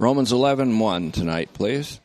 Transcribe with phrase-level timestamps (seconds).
[0.00, 2.00] Romans 11 1 tonight, please.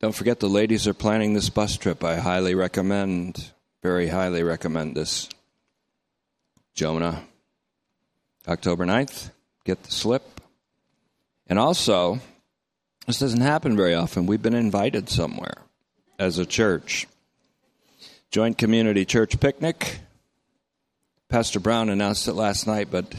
[0.00, 2.02] Don't forget the ladies are planning this bus trip.
[2.02, 3.52] I highly recommend,
[3.82, 5.28] very highly recommend this.
[6.74, 7.24] Jonah,
[8.48, 9.30] October 9th,
[9.66, 10.40] get the slip.
[11.48, 12.20] And also,
[13.06, 14.24] this doesn't happen very often.
[14.24, 15.58] We've been invited somewhere
[16.18, 17.06] as a church.
[18.30, 20.00] Joint Community Church Picnic.
[21.28, 23.14] Pastor Brown announced it last night, but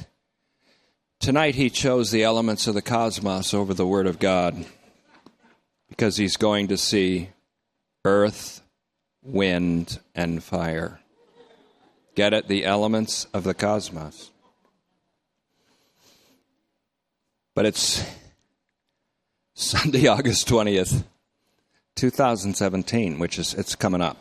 [1.20, 4.66] tonight he chose the elements of the cosmos over the Word of God
[5.90, 7.30] because he's going to see
[8.04, 8.64] earth,
[9.22, 11.00] wind, and fire.
[12.16, 12.48] Get it?
[12.48, 14.32] The elements of the cosmos.
[17.54, 18.04] But it's
[19.54, 21.04] Sunday, August 20th,
[21.96, 24.18] 2017, which is it's coming up.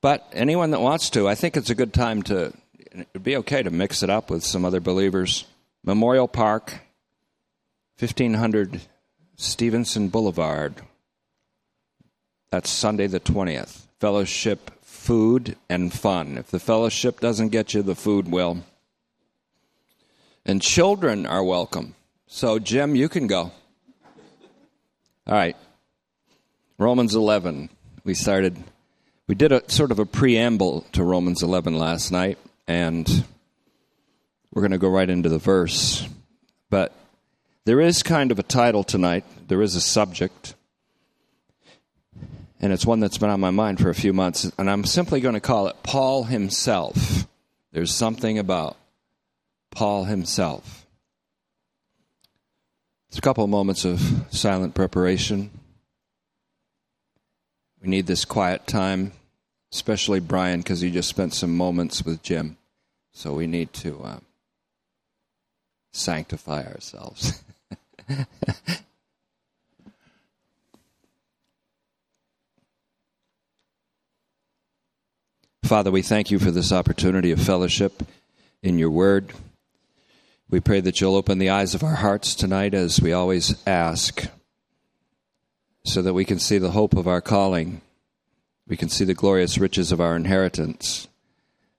[0.00, 2.52] But anyone that wants to, I think it's a good time to
[3.00, 5.44] it'd be okay to mix it up with some other believers.
[5.84, 6.80] Memorial Park,
[7.98, 8.80] 1500
[9.36, 10.82] Stevenson Boulevard.
[12.50, 13.86] That's Sunday the 20th.
[14.00, 16.38] Fellowship, food, and fun.
[16.38, 18.58] If the fellowship doesn't get you, the food will.
[20.44, 21.94] And children are welcome.
[22.26, 23.52] So, Jim, you can go.
[25.26, 25.56] All right.
[26.78, 27.68] Romans 11.
[28.04, 28.56] We started,
[29.26, 33.24] we did a sort of a preamble to Romans 11 last night, and
[34.52, 36.06] we're going to go right into the verse.
[36.70, 36.94] But
[37.64, 40.54] there is kind of a title tonight, there is a subject
[42.60, 45.20] and it's one that's been on my mind for a few months, and I'm simply
[45.20, 47.26] going to call it Paul himself.
[47.72, 48.76] There's something about
[49.70, 50.86] Paul himself.
[53.08, 55.50] It's a couple of moments of silent preparation.
[57.80, 59.12] We need this quiet time,
[59.72, 62.56] especially Brian, because he just spent some moments with Jim.
[63.12, 64.20] So we need to uh,
[65.92, 67.42] sanctify ourselves.
[75.64, 78.02] Father, we thank you for this opportunity of fellowship
[78.62, 79.34] in your word.
[80.48, 84.28] We pray that you'll open the eyes of our hearts tonight as we always ask,
[85.84, 87.82] so that we can see the hope of our calling.
[88.68, 91.08] We can see the glorious riches of our inheritance.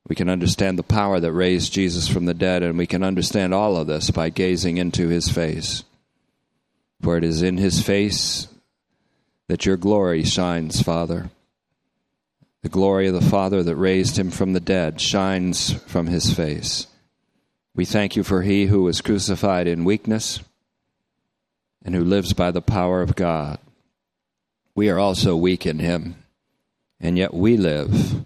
[0.08, 3.54] We can understand the power that raised Jesus from the dead, and we can understand
[3.54, 5.84] all of this by gazing into his face.
[7.02, 8.48] For it is in his face
[9.48, 11.30] that your glory shines, Father.
[12.64, 16.88] The glory of the Father that raised him from the dead shines from his face.
[17.76, 20.42] We thank you for he who was crucified in weakness
[21.86, 23.60] and who lives by the power of God.
[24.76, 26.16] We are also weak in him,
[27.00, 28.26] and yet we live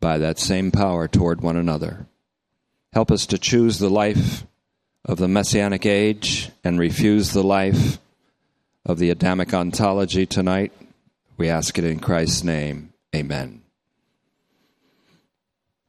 [0.00, 2.06] by that same power toward one another.
[2.92, 4.46] Help us to choose the life
[5.04, 7.98] of the Messianic age and refuse the life
[8.84, 10.72] of the Adamic ontology tonight.
[11.36, 12.92] We ask it in Christ's name.
[13.14, 13.62] Amen.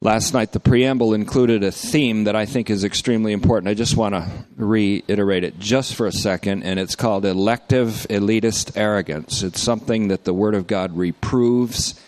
[0.00, 3.70] Last night, the preamble included a theme that I think is extremely important.
[3.70, 8.76] I just want to reiterate it just for a second, and it's called elective elitist
[8.76, 9.42] arrogance.
[9.42, 11.98] It's something that the Word of God reproves,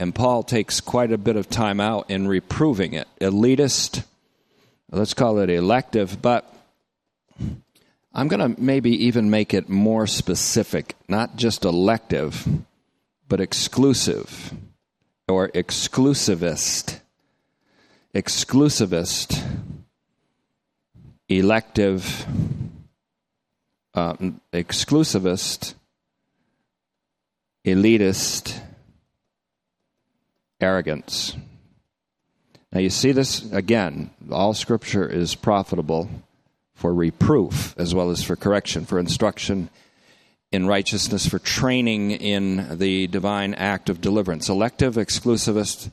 [0.00, 3.06] and Paul takes quite a bit of time out in reproving it.
[3.20, 4.02] Elitist,
[4.90, 6.52] let's call it elective, but
[8.14, 12.48] I'm going to maybe even make it more specific, not just elective,
[13.28, 14.54] but exclusive
[15.28, 17.00] or exclusivist
[18.14, 19.40] exclusivist,
[21.28, 22.26] elective,
[23.94, 24.14] uh,
[24.52, 25.74] exclusivist,
[27.64, 28.60] elitist
[30.60, 31.36] arrogance.
[32.72, 34.10] Now, you see this again.
[34.30, 36.08] All scripture is profitable
[36.74, 39.70] for reproof as well as for correction, for instruction
[40.52, 44.48] in righteousness, for training in the divine act of deliverance.
[44.48, 45.90] Elective, exclusivist,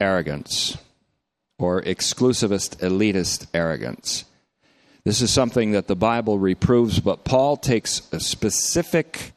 [0.00, 0.78] arrogance
[1.58, 4.24] or exclusivist, elitist arrogance.
[5.04, 9.32] This is something that the Bible reproves, but Paul takes a specific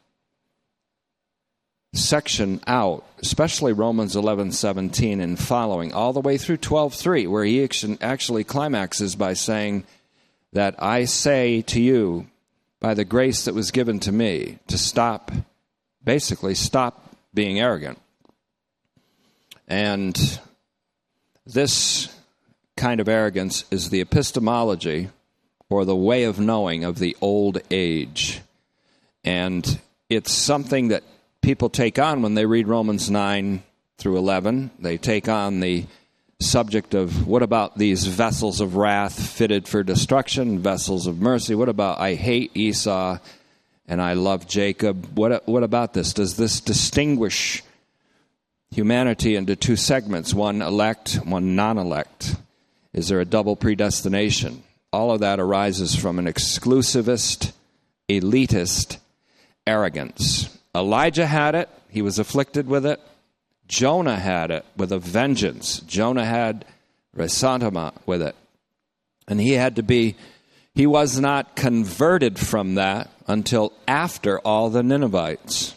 [1.94, 7.44] section out, especially Romans 11 17 and following, all the way through 12 3, where
[7.44, 7.66] he
[8.00, 9.84] actually climaxes by saying,
[10.52, 12.26] That I say to you,
[12.80, 15.32] by the grace that was given to me, to stop,
[16.02, 17.98] basically, stop being arrogant.
[19.66, 20.38] And
[21.46, 22.14] this
[22.76, 25.08] kind of arrogance is the epistemology
[25.70, 28.40] or the way of knowing of the old age.
[29.24, 31.02] And it's something that
[31.44, 33.62] people take on when they read Romans 9
[33.98, 34.70] through 11.
[34.78, 35.84] They take on the
[36.40, 41.54] subject of what about these vessels of wrath fitted for destruction, vessels of mercy?
[41.54, 43.18] What about I hate Esau
[43.86, 45.18] and I love Jacob?
[45.18, 46.14] What, what about this?
[46.14, 47.62] Does this distinguish
[48.70, 52.36] humanity into two segments, one elect, one non elect?
[52.94, 54.62] Is there a double predestination?
[54.94, 57.52] All of that arises from an exclusivist,
[58.08, 58.96] elitist
[59.66, 60.53] arrogance.
[60.74, 63.00] Elijah had it, he was afflicted with it.
[63.68, 65.80] Jonah had it with a vengeance.
[65.80, 66.64] Jonah had
[67.14, 68.34] resentment with it.
[69.28, 70.16] And he had to be,
[70.74, 75.76] he was not converted from that until after all the Ninevites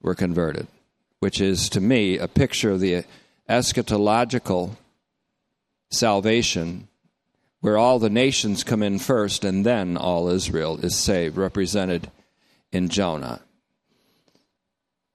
[0.00, 0.66] were converted,
[1.18, 3.04] which is to me a picture of the
[3.48, 4.76] eschatological
[5.90, 6.88] salvation
[7.60, 12.10] where all the nations come in first and then all Israel is saved, represented
[12.72, 13.40] in Jonah.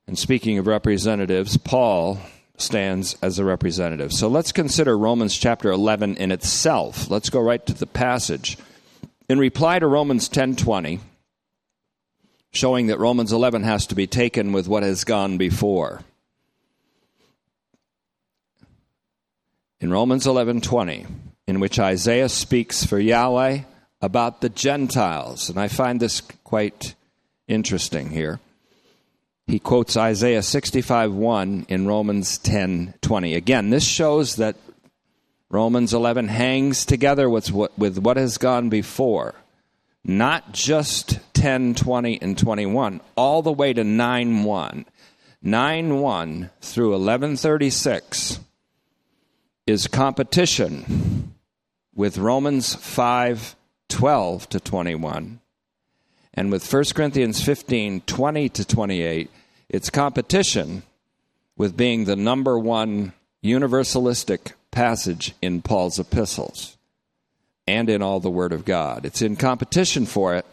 [0.08, 2.20] And speaking of representatives, Paul
[2.58, 4.14] stands as a representative.
[4.14, 7.10] So let's consider Romans chapter 11 in itself.
[7.10, 8.58] Let's go right to the passage.
[9.28, 11.00] In reply to Romans 10:20,
[12.52, 16.04] showing that Romans 11 has to be taken with what has gone before.
[19.82, 21.06] In Romans 11:20,
[21.48, 23.62] in which Isaiah speaks for Yahweh
[24.02, 26.96] about the Gentiles, and I find this quite
[27.48, 28.40] interesting here
[29.48, 33.36] he quotes Isaiah 65 1 in Romans 10 20.
[33.36, 34.56] Again, this shows that
[35.50, 39.36] Romans 11 hangs together with what, with what has gone before.
[40.04, 44.86] Not just 10, 20, and 21, all the way to 9 1.
[45.42, 48.40] 9 1 through 1136
[49.68, 51.34] is competition
[51.94, 53.56] with Romans 5
[53.90, 55.40] 12 to 21
[56.36, 59.32] and with 1 Corinthians 15 20 to 28,
[59.70, 60.84] it's competition
[61.58, 66.78] with being the number one universalistic passage in Paul's epistles
[67.68, 69.06] and in all the Word of God.
[69.06, 70.46] It's in competition for it.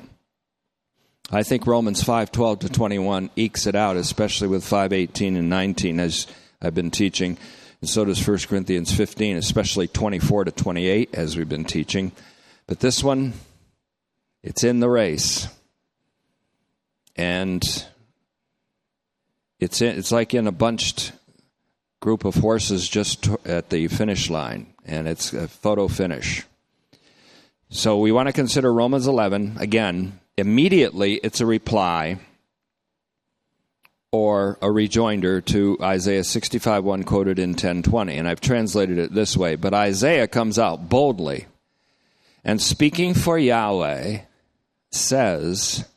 [1.31, 6.26] I think Romans 5:12 to 21 ekes it out, especially with 5:18 and 19 as
[6.61, 7.38] I've been teaching.
[7.81, 12.12] And so does 1 Corinthians 15, especially 24 to 28 as we've been teaching.
[12.69, 13.32] But this one,
[14.43, 15.49] it's in the race.
[17.17, 17.62] And
[19.61, 21.12] it's in, it's like in a bunched
[22.00, 26.44] group of horses just at the finish line, and it's a photo finish.
[27.70, 30.20] So we want to consider Romans 11 again.
[30.37, 32.19] Immediately, it's a reply
[34.11, 38.17] or a rejoinder to Isaiah 65 1 quoted in 1020.
[38.17, 39.56] And I've translated it this way.
[39.56, 41.47] But Isaiah comes out boldly
[42.44, 44.19] and speaking for Yahweh
[44.91, 45.88] says,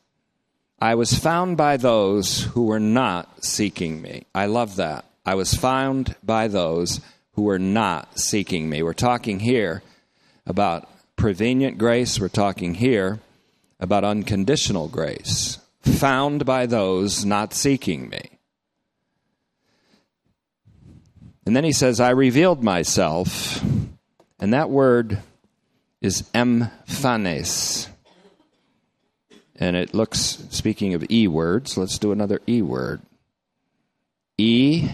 [0.80, 4.26] I was found by those who were not seeking me.
[4.36, 5.06] I love that.
[5.26, 7.02] I was found by those
[7.34, 8.84] who were not seeking me.
[8.84, 9.82] We're talking here
[10.46, 13.20] about prevenient grace, we're talking here
[13.80, 15.60] about unconditional grace.
[15.82, 18.30] Found by those not seeking me.
[21.46, 23.64] And then he says, I revealed myself,
[24.40, 25.20] and that word
[26.02, 27.88] is emphanes.
[29.58, 30.20] And it looks,
[30.50, 33.02] speaking of E words, let's do another E word.
[34.38, 34.90] E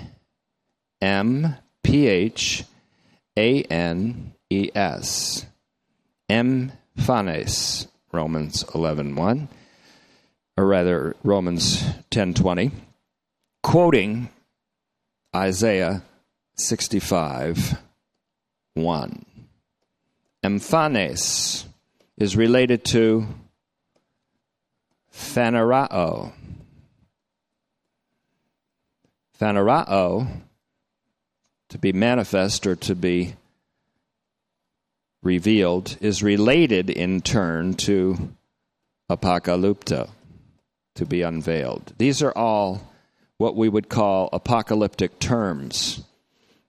[1.02, 2.63] M P H
[3.38, 5.46] A N E S.
[6.30, 9.50] M phanes, Romans 11 1,
[10.58, 12.72] or rather Romans 10 20,
[13.63, 14.30] quoting
[15.36, 16.03] Isaiah
[16.56, 17.77] 65
[18.75, 19.25] 1.
[20.44, 21.65] Emphanes
[22.18, 23.27] is related to
[25.22, 26.34] phanerao.
[29.40, 30.28] Phanerao,
[31.70, 33.36] to be manifest or to be
[35.24, 38.34] revealed, is related in turn to
[39.10, 40.10] apocalypto,
[40.96, 41.94] to be unveiled.
[41.98, 42.92] These are all
[43.38, 46.04] what we would call apocalyptic terms.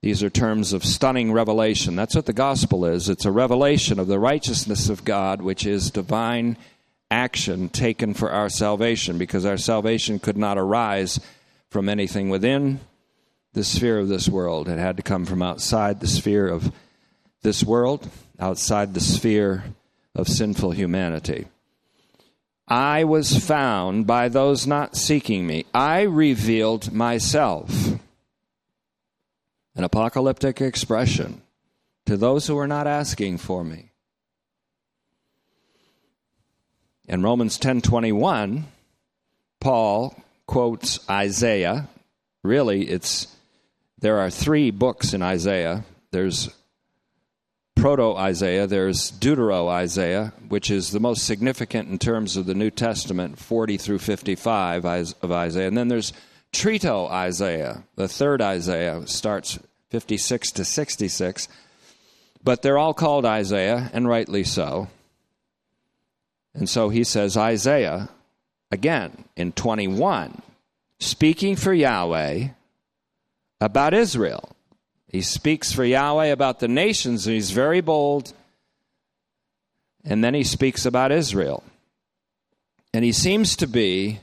[0.00, 1.94] These are terms of stunning revelation.
[1.94, 3.08] That's what the gospel is.
[3.08, 6.56] It's a revelation of the righteousness of God, which is divine
[7.12, 11.20] action taken for our salvation because our salvation could not arise
[11.70, 12.80] from anything within
[13.52, 14.68] the sphere of this world.
[14.68, 16.72] It had to come from outside the sphere of
[17.42, 18.08] this world,
[18.40, 19.64] outside the sphere
[20.14, 21.46] of sinful humanity.
[22.66, 25.66] I was found by those not seeking me.
[25.74, 27.70] I revealed myself.
[29.74, 31.42] An apocalyptic expression
[32.06, 33.91] to those who were not asking for me.
[37.12, 38.64] In Romans 10:21,
[39.60, 40.16] Paul
[40.46, 41.90] quotes Isaiah.
[42.42, 43.26] Really, it's
[43.98, 45.84] there are three books in Isaiah.
[46.10, 46.48] There's
[47.76, 52.70] Proto Isaiah, there's Deutero Isaiah, which is the most significant in terms of the New
[52.70, 55.68] Testament, 40 through 55 of Isaiah.
[55.68, 56.14] And then there's
[56.50, 59.58] Trito Isaiah, the third Isaiah, starts
[59.90, 61.46] 56 to 66.
[62.42, 64.88] But they're all called Isaiah, and rightly so.
[66.54, 68.10] And so he says, Isaiah,
[68.70, 70.42] again in 21,
[70.98, 72.48] speaking for Yahweh
[73.60, 74.54] about Israel.
[75.08, 78.32] He speaks for Yahweh about the nations, and he's very bold.
[80.04, 81.62] And then he speaks about Israel.
[82.92, 84.20] And he seems to be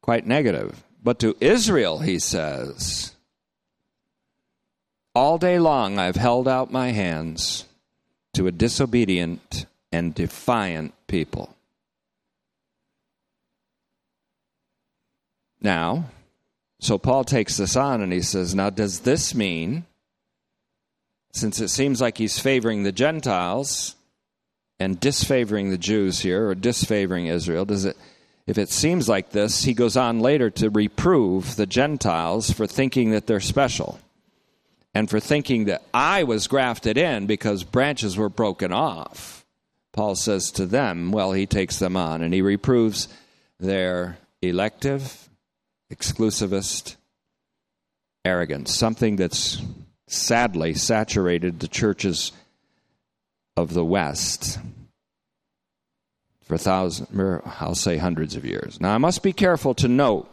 [0.00, 0.82] quite negative.
[1.02, 3.14] But to Israel, he says,
[5.14, 7.66] All day long I've held out my hands
[8.34, 11.54] to a disobedient and defiant people.
[15.60, 16.06] Now,
[16.80, 19.84] so Paul takes this on and he says, Now, does this mean,
[21.32, 23.94] since it seems like he's favoring the Gentiles
[24.80, 27.96] and disfavoring the Jews here, or disfavoring Israel, does it,
[28.48, 33.12] if it seems like this, he goes on later to reprove the Gentiles for thinking
[33.12, 34.00] that they're special
[34.94, 39.41] and for thinking that I was grafted in because branches were broken off.
[39.92, 43.08] Paul says to them, well, he takes them on and he reproves
[43.60, 45.28] their elective
[45.92, 46.96] exclusivist
[48.24, 49.60] arrogance, something that's
[50.06, 52.32] sadly saturated the churches
[53.56, 54.58] of the West
[56.52, 57.08] for thousands,
[57.60, 58.78] I'll say hundreds of years.
[58.78, 60.28] Now, I must be careful to note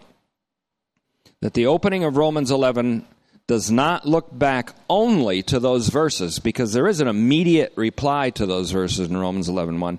[1.39, 3.05] that the opening of Romans 11
[3.49, 8.45] does not look back only to those verses because there is an immediate reply to
[8.45, 9.97] those verses in Romans 11:1.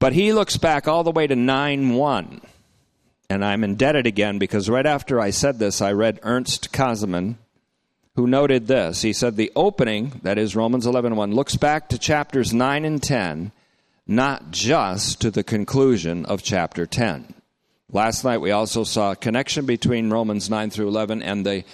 [0.00, 2.40] But he looks back all the way to 9:1
[3.28, 7.36] and I'm indebted again because right after I said this, I read Ernst Käsemann,
[8.16, 9.02] who noted this.
[9.02, 13.52] He said the opening, that is Romans 11:1, looks back to chapters 9 and 10,
[14.06, 17.34] not just to the conclusion of chapter 10.
[17.90, 21.64] Last night we also saw a connection between Romans 9 through 11 and the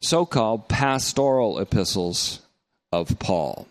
[0.00, 2.40] so-called pastoral epistles
[2.92, 3.66] of Paul.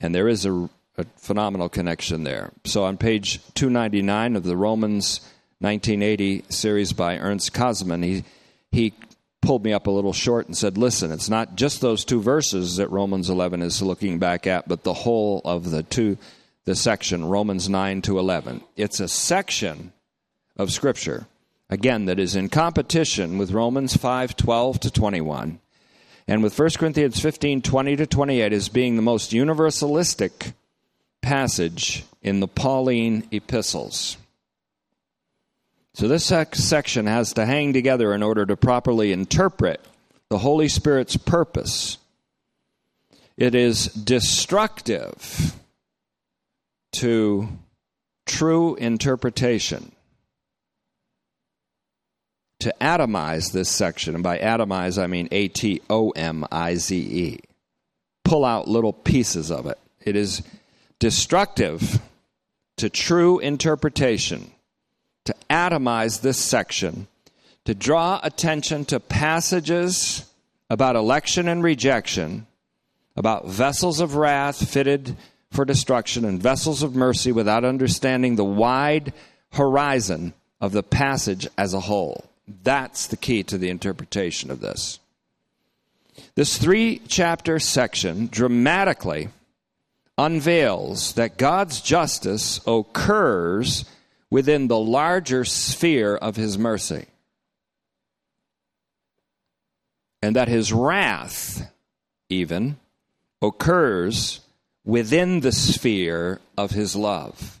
[0.00, 0.68] And there is a
[0.98, 2.52] a phenomenal connection there.
[2.64, 5.20] So on page 299 of the Romans
[5.60, 8.24] 1980 series by Ernst Käsemann, he,
[8.70, 8.94] he
[9.42, 12.76] pulled me up a little short and said, listen, it's not just those two verses
[12.76, 16.16] that Romans 11 is looking back at, but the whole of the two,
[16.64, 18.62] the section, Romans 9 to 11.
[18.76, 19.92] It's a section
[20.56, 21.26] of Scripture,
[21.68, 25.58] again, that is in competition with Romans 5 12 to 21,
[26.28, 30.52] and with 1 Corinthians 15 20 to 28 as being the most universalistic
[31.22, 34.16] passage in the Pauline epistles.
[35.94, 39.80] So, this section has to hang together in order to properly interpret
[40.28, 41.98] the Holy Spirit's purpose.
[43.36, 45.54] It is destructive
[46.92, 47.48] to
[48.26, 49.92] true interpretation.
[52.60, 56.96] To atomize this section, and by atomize I mean A T O M I Z
[56.96, 57.40] E,
[58.24, 59.78] pull out little pieces of it.
[60.00, 60.42] It is
[60.98, 62.00] destructive
[62.76, 64.50] to true interpretation,
[65.26, 67.08] to atomize this section,
[67.66, 70.24] to draw attention to passages
[70.70, 72.46] about election and rejection,
[73.16, 75.16] about vessels of wrath fitted
[75.50, 79.12] for destruction and vessels of mercy without understanding the wide
[79.52, 82.24] horizon of the passage as a whole.
[82.46, 85.00] That's the key to the interpretation of this.
[86.34, 89.28] This three chapter section dramatically
[90.16, 93.84] unveils that God's justice occurs
[94.30, 97.06] within the larger sphere of his mercy.
[100.22, 101.70] And that his wrath,
[102.28, 102.78] even,
[103.42, 104.40] occurs
[104.84, 107.60] within the sphere of his love.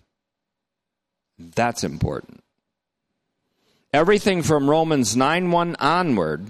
[1.38, 2.42] That's important.
[3.96, 6.48] Everything from Romans 9 1 onward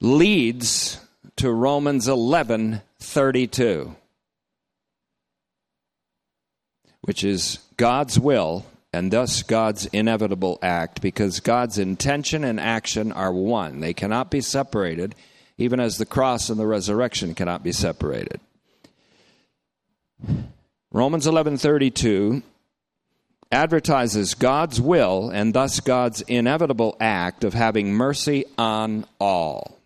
[0.00, 1.00] leads
[1.34, 3.96] to Romans eleven thirty two.
[7.00, 13.32] which is God's will and thus God's inevitable act, because God's intention and action are
[13.32, 13.80] one.
[13.80, 15.16] They cannot be separated,
[15.56, 18.38] even as the cross and the resurrection cannot be separated.
[20.92, 22.44] Romans 11:32
[23.50, 29.78] advertises God's will and thus God's inevitable act of having mercy on all.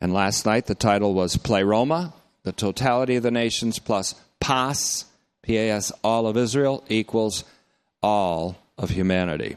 [0.00, 5.04] And last night the title was Pleroma, the totality of the nations plus pas,
[5.42, 7.44] P A S, all of Israel equals
[8.02, 9.56] all of humanity.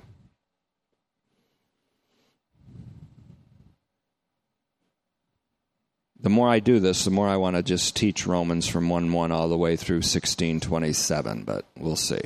[6.27, 9.31] More I do this, the more I want to just teach Romans from 1 1
[9.31, 12.19] all the way through 1627, but we'll see.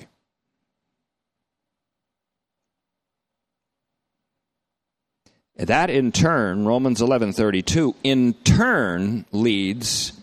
[5.58, 10.14] That in turn, Romans 11:32, in turn leads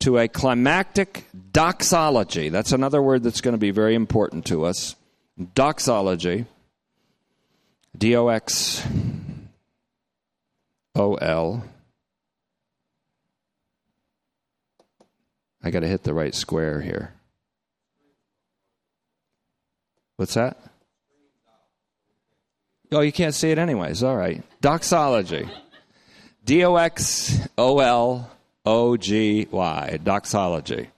[0.00, 2.48] to a climactic doxology.
[2.48, 4.96] That's another word that's going to be very important to us.
[5.54, 6.46] Doxology.
[7.96, 8.82] D O X
[10.96, 11.64] O L.
[15.62, 17.12] I got to hit the right square here.
[20.16, 20.58] What's that?
[22.92, 24.02] Oh, you can't see it anyways.
[24.02, 24.42] All right.
[24.60, 25.48] Doxology.
[26.44, 28.30] D O X O L
[28.66, 29.98] O G Y.
[30.02, 30.90] Doxology.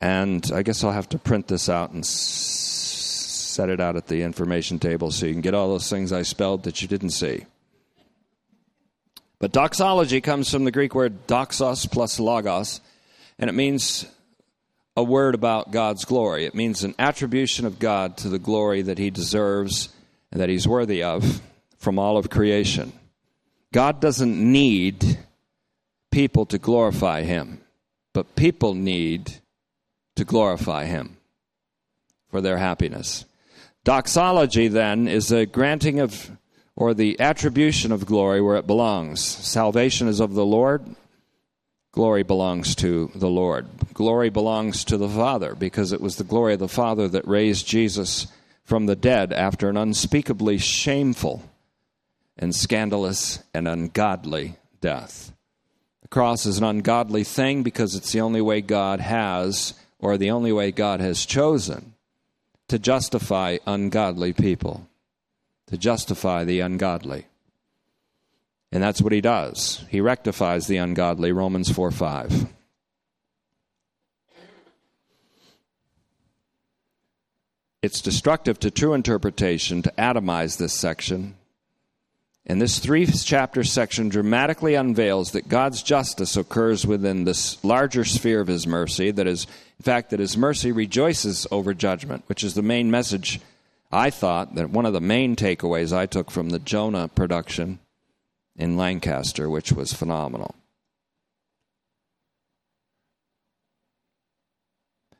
[0.00, 4.22] And I guess I'll have to print this out and set it out at the
[4.22, 7.44] information table so you can get all those things I spelled that you didn't see.
[9.38, 12.80] But doxology comes from the Greek word doxos plus logos,
[13.40, 14.04] and it means
[14.96, 16.44] a word about God's glory.
[16.44, 19.88] It means an attribution of God to the glory that he deserves
[20.30, 21.40] and that he's worthy of
[21.78, 22.92] from all of creation.
[23.72, 25.18] God doesn't need
[26.12, 27.62] people to glorify him,
[28.12, 29.40] but people need
[30.16, 31.16] to glorify him
[32.28, 33.24] for their happiness.
[33.84, 36.30] Doxology, then, is the granting of
[36.76, 39.20] or the attribution of glory where it belongs.
[39.20, 40.84] Salvation is of the Lord.
[41.92, 43.66] Glory belongs to the Lord.
[43.94, 47.66] Glory belongs to the Father because it was the glory of the Father that raised
[47.66, 48.28] Jesus
[48.64, 51.42] from the dead after an unspeakably shameful
[52.38, 55.32] and scandalous and ungodly death.
[56.02, 60.30] The cross is an ungodly thing because it's the only way God has, or the
[60.30, 61.94] only way God has chosen,
[62.68, 64.88] to justify ungodly people,
[65.66, 67.26] to justify the ungodly.
[68.72, 69.84] And that's what he does.
[69.88, 72.46] He rectifies the ungodly, Romans 4 5.
[77.82, 81.34] It's destructive to true interpretation to atomize this section.
[82.46, 88.40] And this three chapter section dramatically unveils that God's justice occurs within this larger sphere
[88.40, 89.10] of His mercy.
[89.10, 89.46] That is,
[89.78, 93.40] in fact, that His mercy rejoices over judgment, which is the main message
[93.92, 97.80] I thought that one of the main takeaways I took from the Jonah production
[98.60, 100.54] in Lancaster, which was phenomenal.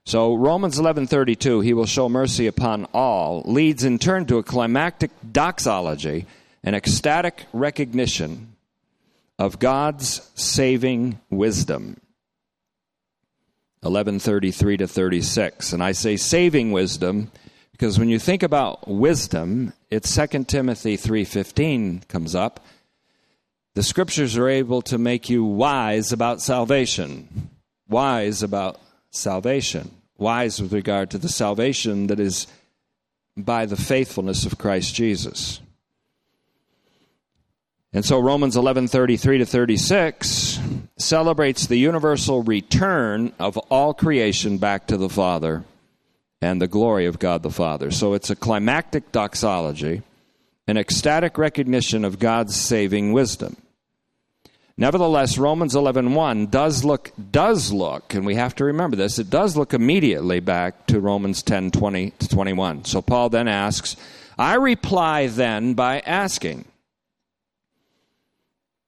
[0.04, 5.10] So Romans 11:32, he will show mercy upon all, leads in turn to a climactic
[5.32, 6.26] doxology,
[6.64, 8.56] an ecstatic recognition
[9.38, 12.00] of God's saving wisdom.
[13.82, 15.72] 1133 to 36.
[15.72, 17.30] And I say saving wisdom
[17.72, 22.60] because when you think about wisdom, it's 2 Timothy 3:15 comes up.
[23.74, 27.50] The scriptures are able to make you wise about salvation.
[27.88, 28.80] Wise about
[29.10, 32.46] salvation, wise with regard to the salvation that is
[33.36, 35.60] by the faithfulness of Christ Jesus.
[37.92, 40.60] And so Romans 11:33 to 36
[40.96, 45.64] celebrates the universal return of all creation back to the Father
[46.40, 47.90] and the glory of God the Father.
[47.90, 50.02] So it's a climactic doxology,
[50.70, 53.56] an ecstatic recognition of God's saving wisdom.
[54.76, 59.56] Nevertheless, Romans 11:1 does look does look, and we have to remember this, it does
[59.56, 62.86] look immediately back to Romans 10:20 to 21.
[62.86, 63.96] So Paul then asks,
[64.38, 66.64] I reply then by asking,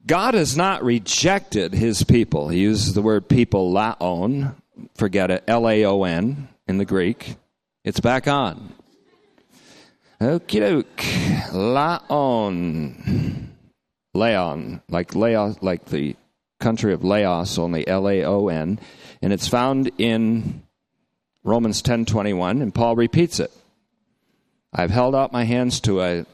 [0.06, 2.48] God has not rejected his people.
[2.48, 4.54] He uses the word people laon,
[4.94, 7.36] forget it, L A O N in the Greek.
[7.84, 8.72] It's back on.
[10.22, 11.04] Okie doke.
[11.52, 13.48] Laon.
[14.14, 16.14] Laon, like Laos, like the
[16.60, 18.78] country of Laos, only L A O N,
[19.20, 20.62] and it's found in
[21.42, 23.50] Romans ten twenty one, and Paul repeats it.
[24.72, 26.24] I've held out my hands to a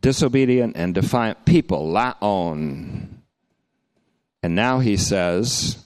[0.00, 3.22] disobedient and defiant people, laon.
[4.42, 5.84] And now he says,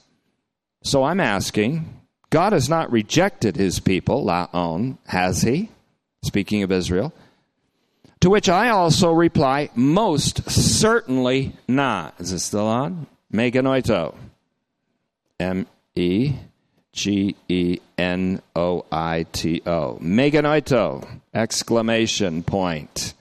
[0.83, 5.69] so I'm asking, God has not rejected his people, laon, has he?
[6.23, 7.13] Speaking of Israel.
[8.23, 12.13] To which I also reply, most certainly not.
[12.19, 13.05] Is it still on?
[13.33, 14.15] Megenoito.
[15.41, 16.31] M E
[16.93, 19.97] G E N O I T O.
[20.01, 21.05] Megenoito!
[21.33, 23.13] Exclamation point.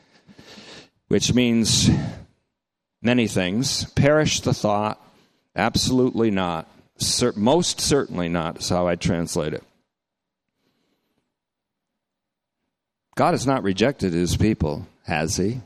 [1.09, 1.91] Which means
[3.03, 3.87] many things.
[3.95, 5.05] Perish the thought.
[5.57, 6.69] Absolutely not.
[7.35, 9.65] most certainly not is how I translate it.
[13.17, 14.87] God has not rejected his people.
[15.05, 15.61] Has he?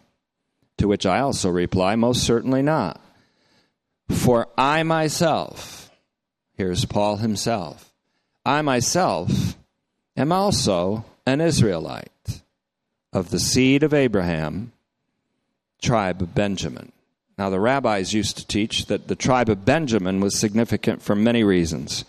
[0.78, 3.00] To which I also reply, Most certainly not.
[4.08, 5.90] For I myself,
[6.54, 7.92] here's Paul himself,
[8.44, 9.56] I myself
[10.16, 12.42] am also an Israelite
[13.12, 14.72] of the seed of Abraham,
[15.82, 16.92] tribe of Benjamin.
[17.38, 21.44] Now, the rabbis used to teach that the tribe of Benjamin was significant for many
[21.44, 22.04] reasons.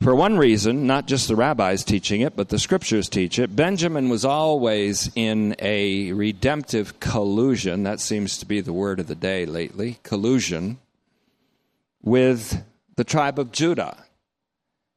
[0.00, 4.08] For one reason, not just the rabbis teaching it, but the scriptures teach it, Benjamin
[4.08, 7.82] was always in a redemptive collusion.
[7.82, 10.78] That seems to be the word of the day lately collusion
[12.02, 12.64] with
[12.96, 13.94] the tribe of Judah.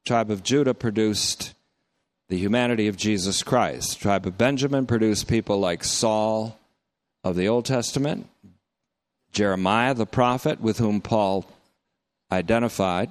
[0.05, 1.53] The tribe of Judah produced
[2.29, 3.97] the humanity of Jesus Christ.
[3.97, 6.57] The tribe of Benjamin produced people like Saul
[7.25, 8.29] of the Old Testament,
[9.33, 11.45] Jeremiah the prophet, with whom Paul
[12.31, 13.09] identified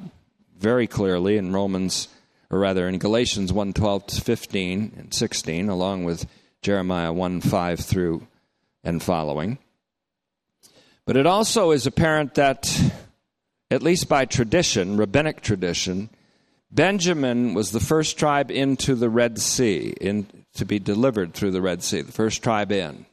[0.63, 2.09] very clearly in Romans,
[2.49, 6.27] or rather in Galatians 1 12 to 15 and 16, along with
[6.63, 8.27] Jeremiah 1 5 through
[8.85, 9.59] and following.
[11.05, 12.73] But it also is apparent that,
[13.71, 16.09] at least by tradition, rabbinic tradition,
[16.71, 21.61] Benjamin was the first tribe into the Red Sea, in, to be delivered through the
[21.61, 23.05] Red Sea, the first tribe in.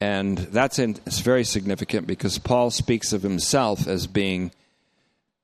[0.00, 4.52] And that's in, very significant because Paul speaks of himself as being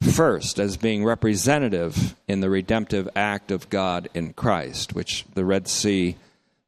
[0.03, 5.69] first as being representative in the redemptive act of God in Christ, which the Red
[5.69, 6.17] Sea,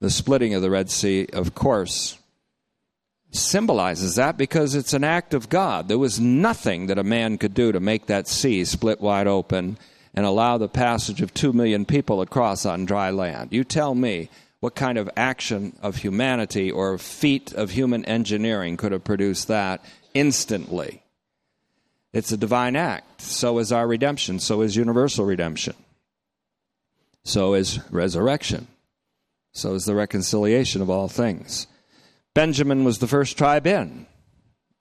[0.01, 2.19] the splitting of the Red Sea, of course,
[3.31, 5.89] symbolizes that because it's an act of God.
[5.89, 9.79] There was nothing that a man could do to make that sea split wide open
[10.15, 13.53] and allow the passage of two million people across on dry land.
[13.53, 18.93] You tell me what kind of action of humanity or feat of human engineering could
[18.93, 19.85] have produced that
[20.15, 21.03] instantly.
[22.17, 23.21] It's a divine act.
[23.21, 24.39] So is our redemption.
[24.39, 25.75] So is universal redemption.
[27.25, 28.69] So is resurrection.
[29.53, 31.67] So is the reconciliation of all things.
[32.33, 34.07] Benjamin was the first tribe in.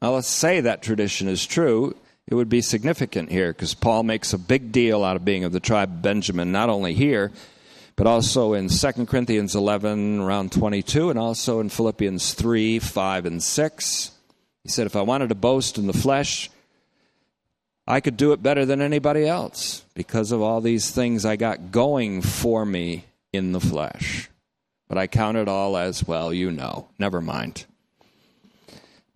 [0.01, 1.97] Now, let's say that tradition is true.
[2.25, 5.51] It would be significant here because Paul makes a big deal out of being of
[5.51, 7.33] the tribe of Benjamin, not only here,
[7.97, 13.43] but also in 2 Corinthians 11, around 22, and also in Philippians 3, 5, and
[13.43, 14.11] 6.
[14.63, 16.49] He said, If I wanted to boast in the flesh,
[17.87, 21.71] I could do it better than anybody else because of all these things I got
[21.71, 24.29] going for me in the flesh.
[24.87, 27.65] But I count it all as, well, you know, never mind.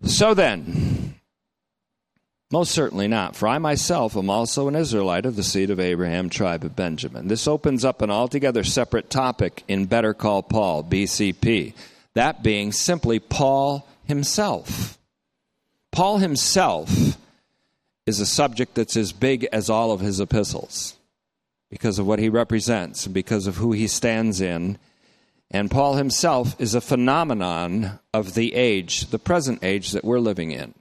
[0.03, 1.15] So then,
[2.51, 6.29] most certainly not, for I myself am also an Israelite of the seed of Abraham,
[6.29, 7.27] tribe of Benjamin.
[7.27, 11.73] This opens up an altogether separate topic in Better Call Paul, BCP,
[12.15, 14.97] that being simply Paul himself.
[15.91, 17.18] Paul himself
[18.09, 20.97] is a subject that's as big as all of his epistles
[21.69, 24.77] because of what he represents and because of who he stands in.
[25.51, 30.51] And Paul himself is a phenomenon of the age, the present age that we're living
[30.51, 30.73] in.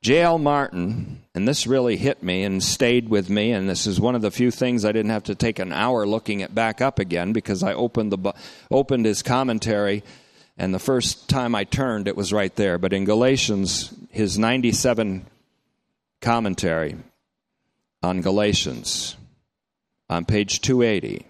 [0.00, 0.38] J.L.
[0.38, 4.22] Martyn, and this really hit me and stayed with me, and this is one of
[4.22, 7.32] the few things I didn't have to take an hour looking it back up again
[7.32, 8.34] because I opened the
[8.70, 10.04] opened his commentary,
[10.56, 12.78] and the first time I turned, it was right there.
[12.78, 15.26] But in Galatians, his 97
[16.20, 16.96] commentary
[18.02, 19.16] on Galatians
[20.08, 21.26] on page 280.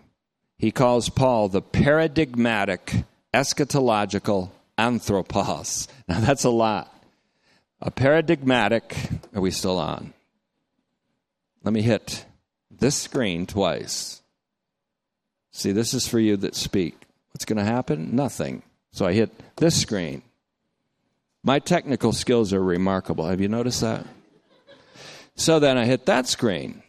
[0.59, 5.89] He calls Paul the paradigmatic eschatological anthropos.
[6.09, 6.95] Now that's a lot.
[7.83, 8.97] A paradigmatic,
[9.35, 10.15] are we still on?
[11.63, 12.25] Let me hit
[12.71, 14.23] this screen twice.
[15.53, 16.97] See, this is for you that speak.
[17.33, 18.17] What's going to happen?
[18.17, 18.63] Nothing.
[18.93, 20.23] So I hit this screen.
[21.45, 23.27] My technical skills are remarkable.
[23.27, 24.07] Have you noticed that?
[25.39, 26.83] So then I hit that screen,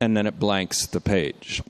[0.00, 1.62] and then it blanks the page.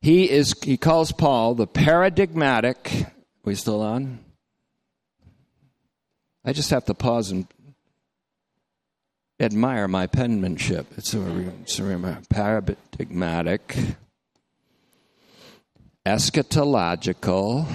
[0.00, 3.06] He is he calls Paul the paradigmatic.
[3.44, 4.20] We still on?
[6.46, 7.46] I just have to pause and
[9.38, 10.86] admire my penmanship.
[10.96, 13.76] It's a, it's a paradigmatic,
[16.06, 17.66] eschatological,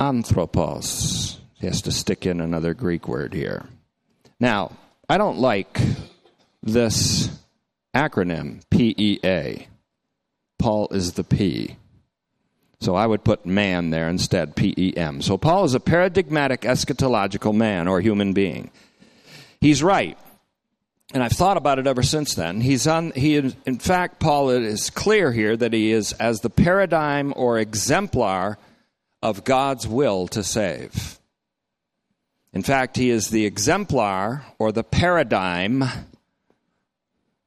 [0.00, 1.40] anthropos.
[1.66, 3.66] He has to stick in another Greek word here.
[4.38, 4.70] Now,
[5.08, 5.80] I don't like
[6.62, 7.28] this
[7.92, 9.66] acronym, PEA.
[10.60, 11.76] Paul is the P.
[12.78, 15.20] So I would put man there instead, P E M.
[15.20, 18.70] So Paul is a paradigmatic eschatological man or human being.
[19.60, 20.16] He's right.
[21.12, 22.60] And I've thought about it ever since then.
[22.60, 26.50] He's on he in fact Paul it is clear here that he is as the
[26.50, 28.56] paradigm or exemplar
[29.20, 31.15] of God's will to save.
[32.56, 35.84] In fact, he is the exemplar or the paradigm,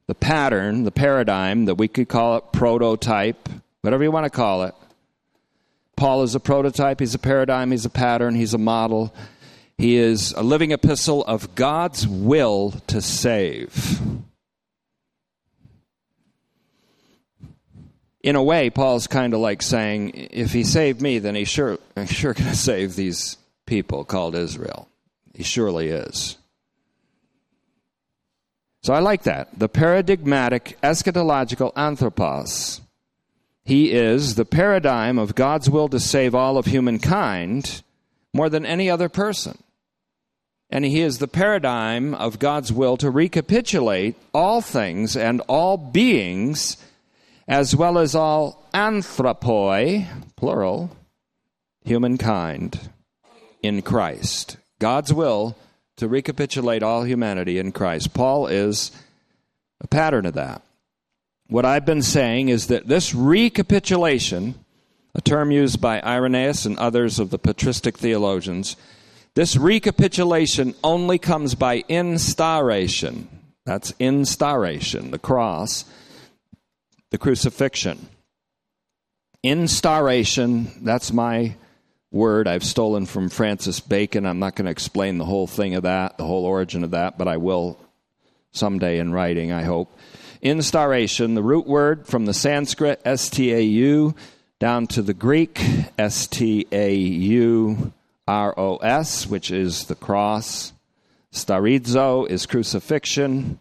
[0.06, 3.50] the pattern, the paradigm that we could call it prototype,
[3.82, 4.76] whatever you want to call it.
[5.98, 9.12] Paul is a prototype, he's a paradigm, he's a pattern, he's a model.
[9.80, 14.00] He is a living epistle of God's will to save.
[18.22, 21.80] In a way, Paul's kind of like saying, if he saved me, then he's sure,
[22.06, 24.86] sure going to save these people called Israel.
[25.39, 26.36] He surely is.
[28.84, 29.58] So I like that.
[29.58, 32.82] The paradigmatic eschatological anthropos.
[33.63, 37.84] He is the paradigm of God's will to save all of humankind
[38.34, 39.58] more than any other person.
[40.69, 46.75] And he is the paradigm of God's will to recapitulate all things and all beings,
[47.47, 50.97] as well as all anthropoi, plural,
[51.86, 52.89] humankind,
[53.63, 54.58] in Christ.
[54.79, 55.55] God's will
[55.97, 58.13] to recapitulate all humanity in Christ.
[58.13, 58.91] Paul is
[59.81, 60.61] a pattern of that.
[61.47, 64.55] What I've been saying is that this recapitulation,
[65.13, 68.77] a term used by Irenaeus and others of the patristic theologians,
[69.35, 73.27] this recapitulation only comes by instauration.
[73.65, 75.85] That's instauration, the cross,
[77.11, 78.09] the crucifixion.
[79.43, 81.55] Instauration, that's my
[82.12, 84.26] word I've stolen from Francis Bacon.
[84.26, 87.17] I'm not going to explain the whole thing of that, the whole origin of that,
[87.17, 87.80] but I will
[88.52, 89.95] someday in writing, I hope.
[90.41, 94.15] Instauration, the root word from the Sanskrit, S T A U,
[94.58, 95.62] down to the Greek,
[95.98, 97.93] S T A U
[98.28, 100.74] R O S, which is the cross.
[101.32, 103.60] Starizo is crucifixion.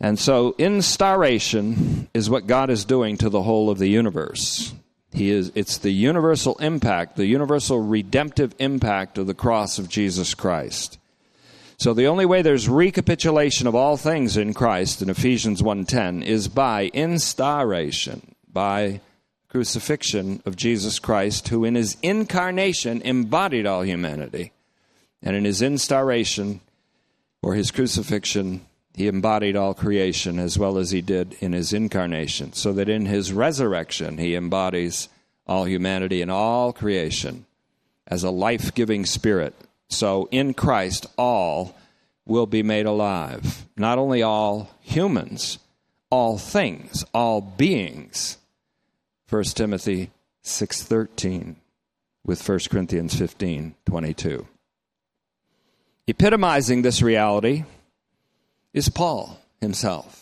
[0.00, 4.74] And so, instauration is what God is doing to the whole of the universe.
[5.14, 10.34] He is, it's the universal impact, the universal redemptive impact of the cross of Jesus
[10.34, 10.98] Christ.
[11.76, 16.48] So the only way there's recapitulation of all things in Christ in Ephesians 1:10 is
[16.48, 19.00] by instauration, by
[19.48, 24.50] crucifixion of Jesus Christ, who in his incarnation embodied all humanity.
[25.22, 26.60] And in his instauration,
[27.40, 28.62] or his crucifixion,
[28.94, 33.06] he embodied all creation as well as he did in his incarnation, so that in
[33.06, 35.08] his resurrection, he embodies
[35.46, 37.44] all humanity and all creation
[38.06, 39.54] as a life giving spirit.
[39.88, 41.76] So in Christ, all
[42.24, 43.66] will be made alive.
[43.76, 45.58] Not only all humans,
[46.10, 48.38] all things, all beings
[49.28, 50.10] 1 Timothy
[50.42, 51.56] 6:13
[52.24, 54.46] with 1 Corinthians 15:22.
[56.06, 57.64] Epitomizing this reality
[58.74, 60.20] is Paul himself.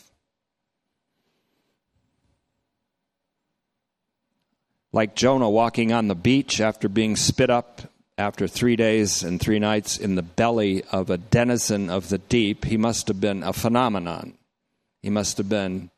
[4.92, 7.82] Like Jonah walking on the beach after being spit up
[8.18, 12.66] after three days and three nights in the belly of a denizen of the deep,
[12.66, 14.34] he must have been a phenomenon.
[15.02, 15.90] He must have been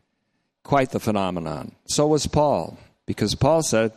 [0.63, 1.73] quite the phenomenon.
[1.87, 2.79] So was Paul.
[3.05, 3.93] Because Paul said,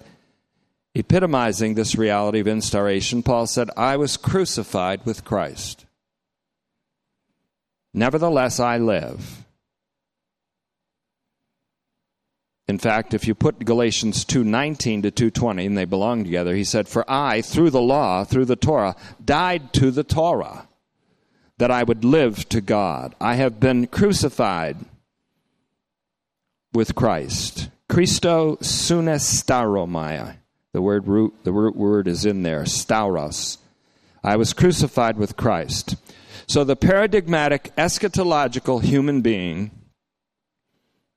[0.96, 5.86] epitomizing this reality of instauration, Paul said, I was crucified with Christ.
[7.98, 9.44] Nevertheless, I live.
[12.68, 16.88] In fact, if you put Galatians 2:19 to 2:20 and they belong together, he said,
[16.88, 20.68] "For I through the law, through the Torah, died to the Torah,
[21.58, 23.16] that I would live to God.
[23.20, 24.78] I have been crucified
[26.74, 27.70] with Christ.
[27.90, 30.36] Christo sunestauromai.
[30.72, 33.58] The word root, the root word is in there, stauros.
[34.24, 35.96] I was crucified with Christ.
[36.48, 39.72] So the paradigmatic eschatological human being,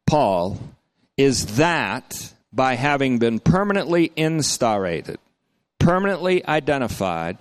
[0.07, 0.59] Paul,
[1.16, 5.19] is that by having been permanently instaurated,
[5.79, 7.38] permanently identified,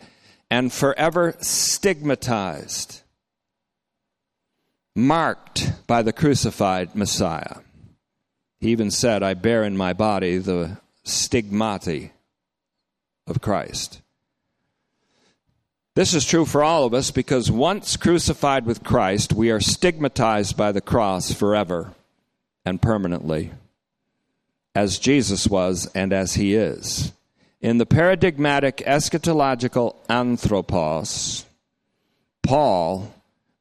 [0.52, 3.02] and forever stigmatized,
[4.96, 7.58] marked by the crucified Messiah.
[8.60, 12.12] He even said, I bear in my body the stigmata
[13.26, 14.02] of Christ.
[15.96, 20.56] This is true for all of us because once crucified with Christ, we are stigmatized
[20.56, 21.94] by the cross forever
[22.66, 23.52] and permanently,
[24.76, 27.12] as Jesus was and as he is.
[27.62, 31.46] In the paradigmatic eschatological anthropos,
[32.44, 33.14] Paul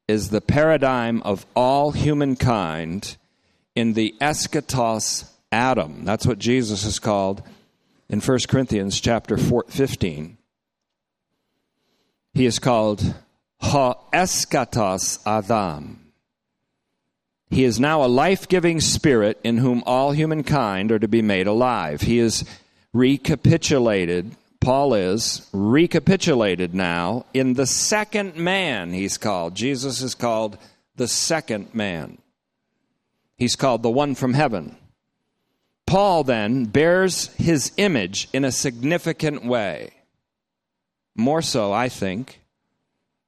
[0.07, 3.17] is the paradigm of all humankind
[3.75, 6.05] in the eschatos Adam.
[6.05, 7.43] That's what Jesus is called
[8.09, 10.38] in 1 Corinthians chapter 15.
[12.39, 13.03] He is called
[13.61, 16.13] ha eschatos Adam.
[17.51, 21.49] He is now a life giving spirit in whom all humankind are to be made
[21.49, 22.03] alive.
[22.03, 22.45] He is
[22.93, 29.57] recapitulated, Paul is recapitulated now in the second man, he's called.
[29.57, 30.59] Jesus is called
[30.95, 32.19] the second man.
[33.37, 34.77] He's called the one from heaven.
[35.87, 39.91] Paul then bears his image in a significant way.
[41.19, 42.41] More so, I think,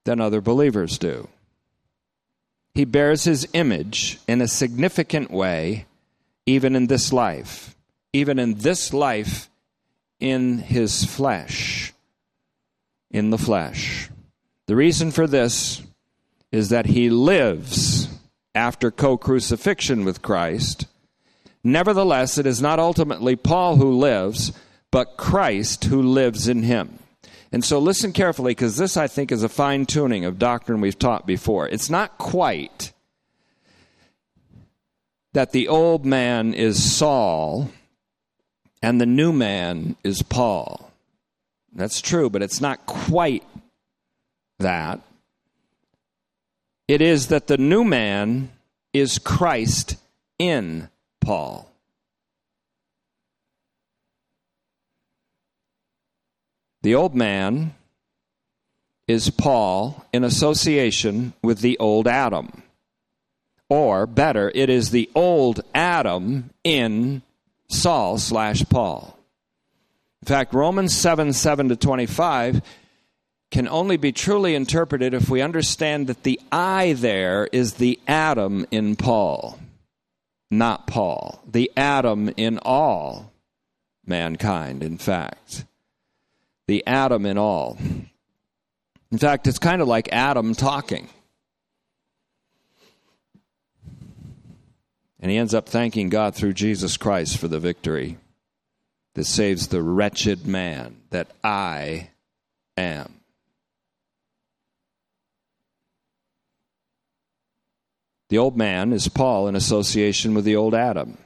[0.05, 1.29] than other believers do.
[2.73, 5.85] He bears his image in a significant way,
[6.47, 7.77] even in this life,
[8.15, 9.51] even in this life
[10.21, 11.93] in his flesh.
[13.11, 14.09] In the flesh.
[14.67, 15.83] The reason for this
[16.51, 18.09] is that he lives
[18.55, 20.87] after co crucifixion with Christ
[21.63, 24.53] Nevertheless, it is not ultimately Paul who lives,
[24.91, 27.00] but Christ who lives in him.
[27.53, 30.99] And so listen carefully because this, I think, is a fine tuning of doctrine we've
[30.99, 31.69] taught before.
[31.69, 32.93] It's not quite
[35.33, 37.71] that the old man is Saul
[38.83, 40.93] and the new man is Paul.
[41.73, 43.45] That's true, but it's not quite
[44.59, 45.01] that.
[46.89, 48.51] It is that the new man
[48.93, 49.97] is Christ
[50.39, 50.89] in
[51.21, 51.70] Paul.
[56.83, 57.75] The old man
[59.07, 62.63] is Paul in association with the old Adam.
[63.69, 67.23] Or better, it is the old Adam in
[67.69, 69.17] Saul slash Paul.
[70.23, 72.63] In fact, Romans 7 7 to 25
[73.51, 78.67] can only be truly interpreted if we understand that the I there is the Adam
[78.71, 79.59] in Paul
[80.51, 83.33] not Paul, the Adam in all
[84.05, 85.65] mankind, in fact.
[86.71, 87.77] The Adam in all.
[89.11, 91.09] In fact, it's kind of like Adam talking.
[95.19, 98.19] And he ends up thanking God through Jesus Christ for the victory
[99.15, 102.11] that saves the wretched man that I
[102.77, 103.15] am.
[108.29, 111.19] The old man is Paul in association with the old Adam.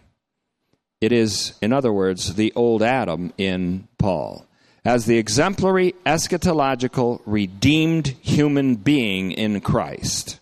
[1.03, 4.47] It is, in other words, the old Adam in Paul.
[4.85, 10.40] As the exemplary, eschatological, redeemed human being in Christ,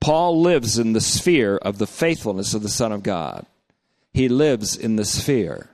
[0.00, 3.44] Paul lives in the sphere of the faithfulness of the Son of God.
[4.12, 5.68] He lives in the sphere.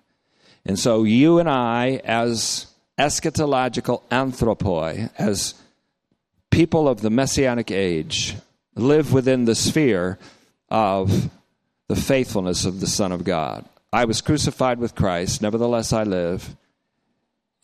[0.64, 2.66] And so you and I, as
[2.98, 5.55] eschatological anthropoi, as
[6.50, 8.37] people of the messianic age,
[8.74, 10.18] live within the sphere
[10.70, 11.31] of
[11.88, 13.66] the faithfulness of the Son of God.
[13.92, 16.57] I was crucified with Christ, nevertheless I live.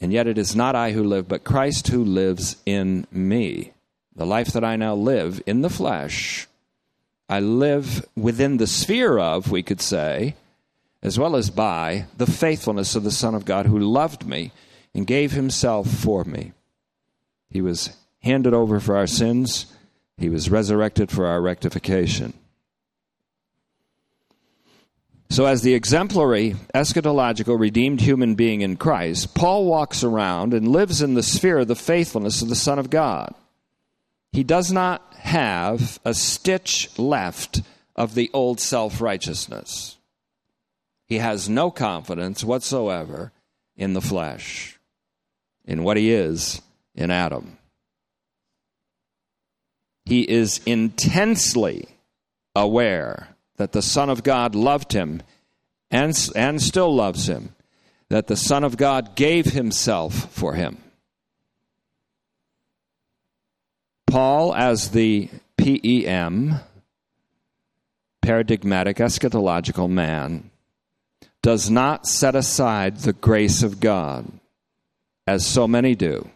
[0.00, 3.72] And yet it is not I who live, but Christ who lives in me.
[4.14, 6.46] The life that I now live in the flesh,
[7.28, 10.34] I live within the sphere of, we could say,
[11.02, 14.52] as well as by the faithfulness of the Son of God who loved me
[14.94, 16.52] and gave himself for me.
[17.50, 19.66] He was handed over for our sins
[20.18, 22.34] he was resurrected for our rectification.
[25.30, 31.02] So, as the exemplary, eschatological, redeemed human being in Christ, Paul walks around and lives
[31.02, 33.34] in the sphere of the faithfulness of the Son of God.
[34.32, 37.60] He does not have a stitch left
[37.94, 39.98] of the old self righteousness.
[41.06, 43.32] He has no confidence whatsoever
[43.76, 44.78] in the flesh,
[45.64, 46.62] in what he is
[46.94, 47.58] in Adam.
[50.06, 51.86] He is intensely
[52.54, 55.22] aware that the Son of God loved him
[55.90, 57.54] and, and still loves him,
[58.08, 60.78] that the Son of God gave himself for him.
[64.06, 66.60] Paul, as the PEM,
[68.22, 70.50] paradigmatic eschatological man,
[71.42, 74.26] does not set aside the grace of God,
[75.26, 76.30] as so many do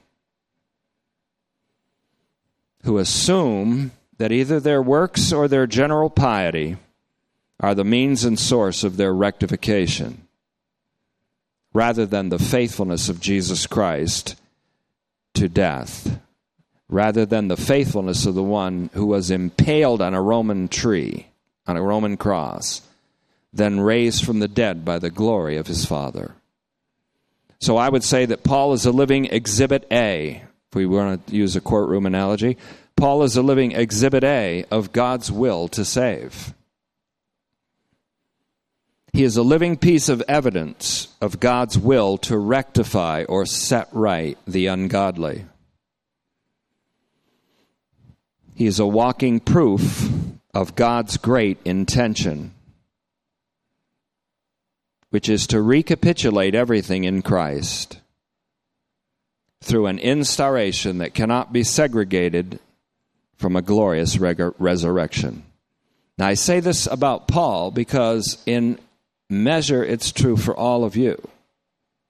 [2.85, 6.76] who assume that either their works or their general piety
[7.62, 10.27] are the means and source of their rectification,
[11.72, 14.35] rather than the faithfulness of Jesus Christ
[15.35, 16.20] to death,
[16.88, 21.29] rather than the faithfulness of the one who was impaled on a Roman tree,
[21.67, 22.83] on a Roman cross,
[23.52, 26.35] then raised from the dead by the glory of his Father.
[27.60, 30.42] So I would say that Paul is a living exhibit A
[30.73, 32.56] if we want to use a courtroom analogy,
[32.96, 36.54] Paul is a living exhibit A of God's will to save.
[39.13, 44.38] He is a living piece of evidence of God's will to rectify or set right
[44.46, 45.44] the ungodly.
[48.54, 50.10] He is a walking proof
[50.54, 52.54] of God's great intention,
[55.10, 58.00] which is to recapitulate everything in Christ
[59.60, 62.58] through an instauration that cannot be segregated
[63.37, 65.44] from a glorious resurrection.
[66.17, 68.79] Now, I say this about Paul because in
[69.33, 71.20] measure, it's true for all of you.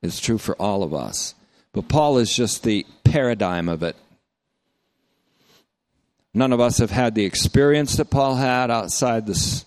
[0.02, 1.34] It's true for all of us.
[1.72, 3.96] But Paul is just the paradigm of it.
[6.34, 9.64] None of us have had the experience that Paul had outside the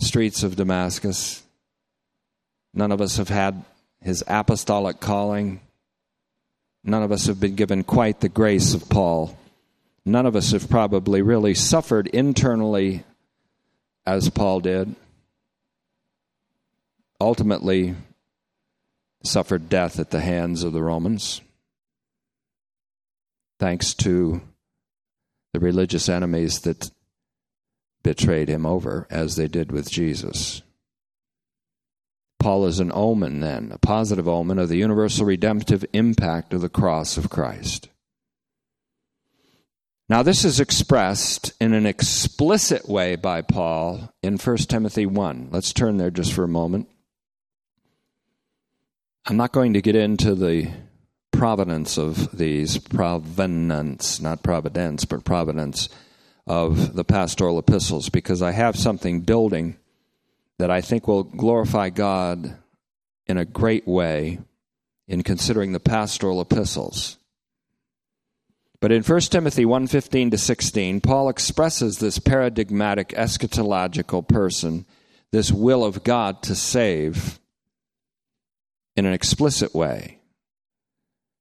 [0.00, 1.42] streets of Damascus.
[2.74, 3.64] None of us have had
[4.02, 5.60] his apostolic calling.
[6.84, 9.36] None of us have been given quite the grace of Paul.
[10.04, 13.04] None of us have probably really suffered internally
[14.06, 14.94] as Paul did.
[17.20, 17.94] Ultimately,
[19.24, 21.40] suffered death at the hands of the Romans,
[23.58, 24.40] thanks to
[25.52, 26.90] the religious enemies that
[28.02, 30.62] betrayed him over, as they did with Jesus.
[32.38, 36.68] Paul is an omen, then, a positive omen of the universal redemptive impact of the
[36.68, 37.88] cross of Christ.
[40.08, 45.48] Now, this is expressed in an explicit way by Paul in 1 Timothy 1.
[45.50, 46.88] Let's turn there just for a moment.
[49.30, 50.70] I'm not going to get into the
[51.32, 55.90] provenance of these, provenance, not providence, but provenance
[56.46, 59.76] of the pastoral epistles, because I have something building
[60.58, 62.56] that I think will glorify God
[63.26, 64.38] in a great way
[65.06, 67.18] in considering the pastoral epistles.
[68.80, 74.86] But in 1 Timothy 1:15 to 16, Paul expresses this paradigmatic eschatological person,
[75.32, 77.38] this will of God to save
[78.98, 80.18] in an explicit way.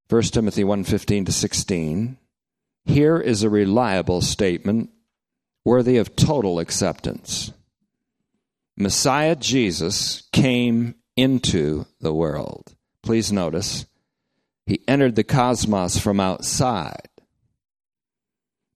[0.10, 2.20] 1 Timothy 1:15 to 16.
[2.86, 4.92] Here is a reliable statement
[5.66, 7.52] worthy of total acceptance.
[8.78, 12.76] Messiah Jesus came into the world.
[13.02, 13.88] Please notice,
[14.68, 17.10] he entered the cosmos from outside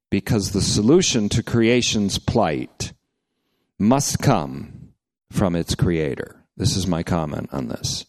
[0.10, 2.94] because the solution to creation's plight
[3.78, 4.94] must come
[5.32, 6.44] from its creator.
[6.58, 8.06] This is my comment on this.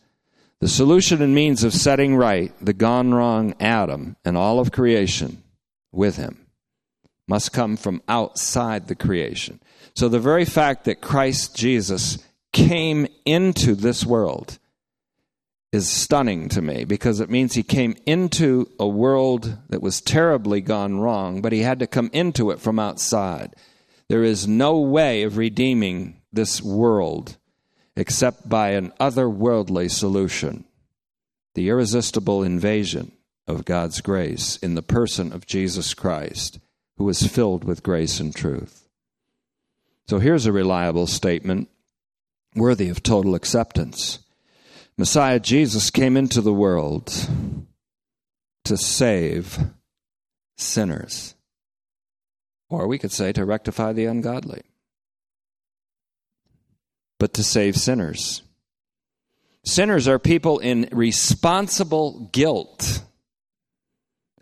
[0.63, 5.43] The solution and means of setting right the gone wrong Adam and all of creation
[5.91, 6.47] with him
[7.27, 9.61] must come from outside the creation.
[9.97, 12.19] So the very fact that Christ Jesus
[12.53, 14.61] came into this world
[15.73, 20.61] is stunning to me because it means he came into a world that was terribly
[20.61, 23.57] gone wrong, but he had to come into it from outside.
[24.09, 27.37] There is no way of redeeming this world
[27.97, 30.65] except by an otherworldly solution
[31.55, 33.13] the irresistible invasion
[33.47, 36.59] of God's grace in the person of Jesus Christ,
[36.97, 38.89] who is filled with grace and truth.
[40.09, 41.69] So here's a reliable statement
[42.55, 44.21] worthy of total acceptance.
[44.97, 47.13] Messiah Jesus came into the world
[48.65, 49.59] to save
[50.57, 51.35] sinners,
[52.69, 54.63] or we could say to rectify the ungodly
[57.23, 58.43] but to save sinners.
[59.65, 63.05] Sinners are people in responsible guilt,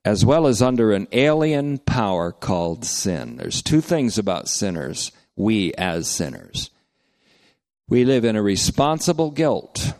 [0.02, 3.36] as well as under an alien power called sin.
[3.36, 6.70] There's two things about sinners, we as sinners.
[7.86, 9.92] We live in a responsible guilt.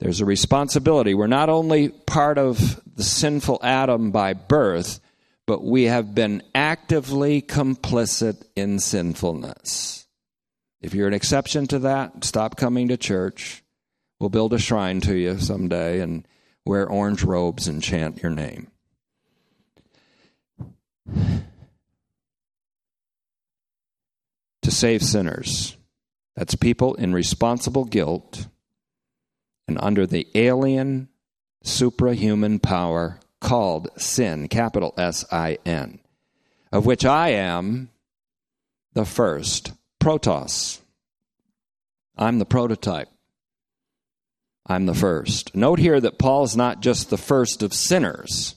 [0.00, 1.14] There's a responsibility.
[1.14, 4.98] We're not only part of the sinful Adam by birth,
[5.46, 10.01] but we have been actively complicit in sinfulness.
[10.82, 13.62] If you're an exception to that, stop coming to church.
[14.18, 16.26] We'll build a shrine to you someday and
[16.66, 18.68] wear orange robes and chant your name.
[24.62, 25.76] To save sinners.
[26.34, 28.48] That's people in responsible guilt
[29.68, 31.08] and under the alien
[31.64, 36.00] suprahuman power called sin, capital S I N,
[36.72, 37.90] of which I am
[38.94, 39.72] the first
[40.02, 40.80] protos.
[42.16, 43.08] I'm the prototype.
[44.66, 45.54] I'm the first.
[45.54, 48.56] Note here that Paul is not just the first of sinners,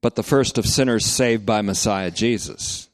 [0.00, 2.88] but the first of sinners saved by Messiah Jesus,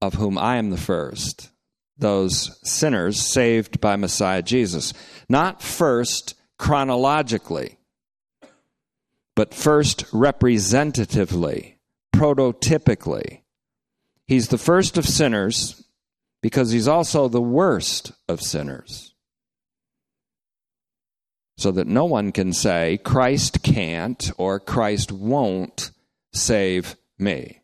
[0.00, 1.50] of whom I am the first.
[1.96, 4.94] Those sinners saved by Messiah Jesus.
[5.28, 7.78] Not first chronologically,
[9.34, 11.78] but first representatively,
[12.14, 13.40] prototypically.
[14.28, 15.82] He's the first of sinners
[16.42, 19.14] because he's also the worst of sinners.
[21.56, 25.90] So that no one can say, Christ can't or Christ won't
[26.32, 27.62] save me.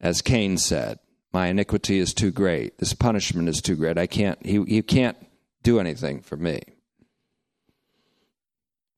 [0.00, 1.00] As Cain said,
[1.32, 2.78] my iniquity is too great.
[2.78, 3.98] This punishment is too great.
[3.98, 5.18] I can't, he, he can't
[5.64, 6.60] do anything for me.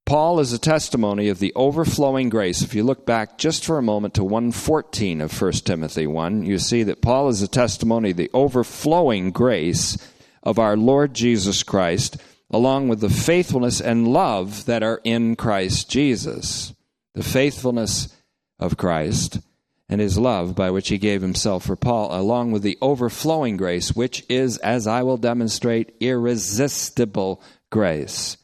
[0.09, 2.62] Paul is a testimony of the overflowing grace.
[2.62, 6.59] If you look back just for a moment to 114 of 1 Timothy 1, you
[6.59, 9.98] see that Paul is a testimony of the overflowing grace
[10.42, 12.16] of our Lord Jesus Christ,
[12.50, 16.72] along with the faithfulness and love that are in Christ Jesus.
[17.12, 18.16] The faithfulness
[18.59, 19.40] of Christ
[19.90, 23.94] and his love by which he gave himself for Paul, along with the overflowing grace,
[23.94, 28.38] which is, as I will demonstrate, irresistible grace.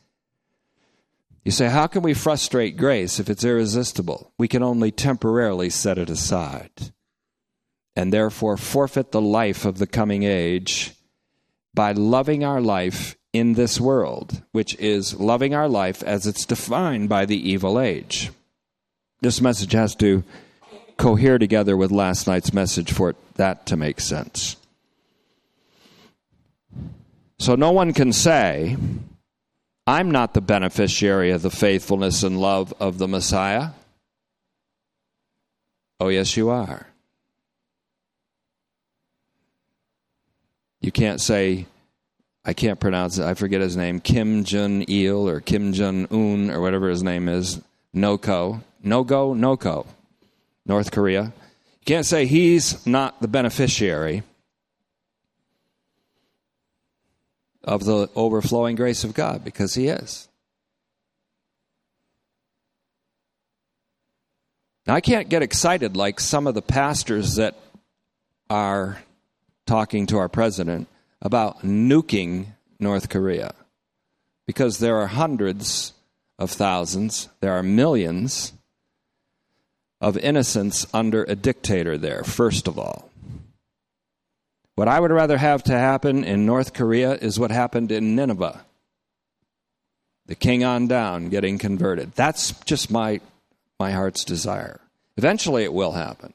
[1.45, 4.33] You say, how can we frustrate grace if it's irresistible?
[4.39, 6.71] We can only temporarily set it aside
[7.95, 10.93] and therefore forfeit the life of the coming age
[11.75, 17.09] by loving our life in this world, which is loving our life as it's defined
[17.09, 18.31] by the evil age.
[19.21, 20.25] This message has to
[20.97, 24.57] cohere together with last night's message for that to make sense.
[27.39, 28.77] So no one can say,
[29.87, 33.71] I'm not the beneficiary of the faithfulness and love of the Messiah.
[36.01, 36.87] Oh, yes, you are.
[40.81, 41.67] You can't say,
[42.45, 46.51] I can't pronounce it, I forget his name, Kim Jun Il or Kim Jun Un
[46.51, 47.61] or whatever his name is,
[47.95, 49.87] NOCO, no go, NOCO,
[50.67, 51.33] North Korea.
[51.81, 54.23] You can't say he's not the beneficiary
[57.65, 60.29] of the overflowing grace of God because He is.
[64.87, 67.57] Now, I can't get excited like some of the pastors that
[68.51, 69.03] are
[69.67, 70.89] talking to our president
[71.23, 72.47] about nuking
[72.79, 73.55] North Korea
[74.47, 75.95] because there are hundreds
[76.39, 78.53] of thousands, there are millions
[80.01, 83.11] of innocents under a dictator there, first of all.
[84.75, 88.65] What I would rather have to happen in North Korea is what happened in Nineveh.
[90.27, 92.13] The king on down getting converted.
[92.13, 93.21] That's just my,
[93.79, 94.81] my heart's desire.
[95.17, 96.33] Eventually it will happen.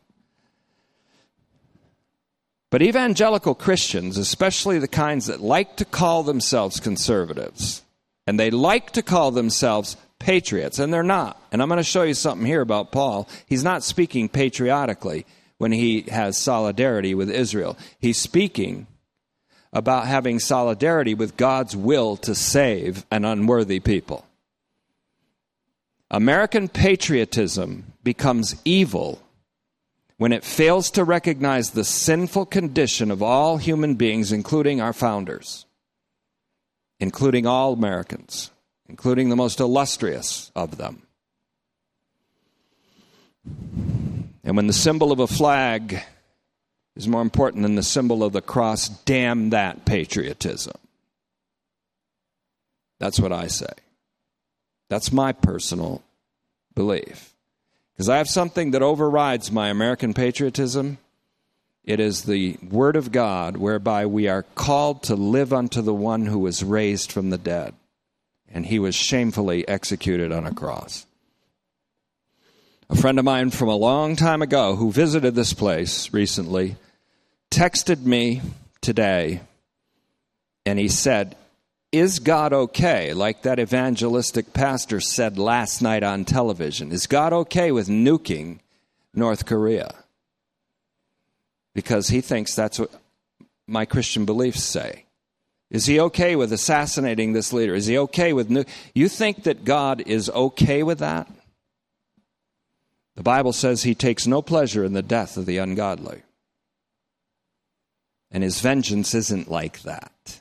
[2.69, 7.81] But evangelical Christians, especially the kinds that like to call themselves conservatives,
[8.27, 11.41] and they like to call themselves patriots, and they're not.
[11.51, 13.27] And I'm going to show you something here about Paul.
[13.47, 15.25] He's not speaking patriotically
[15.59, 17.77] when he has solidarity with Israel.
[17.99, 18.87] He's speaking
[19.71, 24.25] about having solidarity with God's will to save an unworthy people.
[26.09, 29.21] American patriotism becomes evil
[30.17, 35.65] when it fails to recognize the sinful condition of all human beings, including our founders,
[36.99, 38.49] including all Americans,
[38.87, 41.03] including the most illustrious of them.
[44.49, 46.01] And when the symbol of a flag
[46.95, 50.73] is more important than the symbol of the cross, damn that patriotism.
[52.97, 53.69] That's what I say.
[54.89, 56.01] That's my personal
[56.73, 57.35] belief.
[57.93, 60.97] Because I have something that overrides my American patriotism.
[61.83, 66.25] It is the Word of God whereby we are called to live unto the one
[66.25, 67.75] who was raised from the dead,
[68.51, 71.05] and he was shamefully executed on a cross.
[72.91, 76.75] A friend of mine from a long time ago who visited this place recently
[77.51, 78.41] texted me
[78.81, 79.41] today
[80.65, 81.35] and he said,
[81.91, 83.13] Is God okay?
[83.13, 86.91] Like that evangelistic pastor said last night on television.
[86.91, 88.57] Is God okay with nuking
[89.13, 89.93] North Korea?
[91.75, 92.91] Because he thinks that's what
[93.67, 95.05] my Christian beliefs say.
[95.69, 97.75] Is he okay with assassinating this leader?
[97.75, 98.65] Is he okay with nu-
[98.95, 101.29] You think that God is okay with that?
[103.19, 106.21] The Bible says he takes no pleasure in the death of the ungodly.
[108.31, 110.39] And his vengeance isn't like that.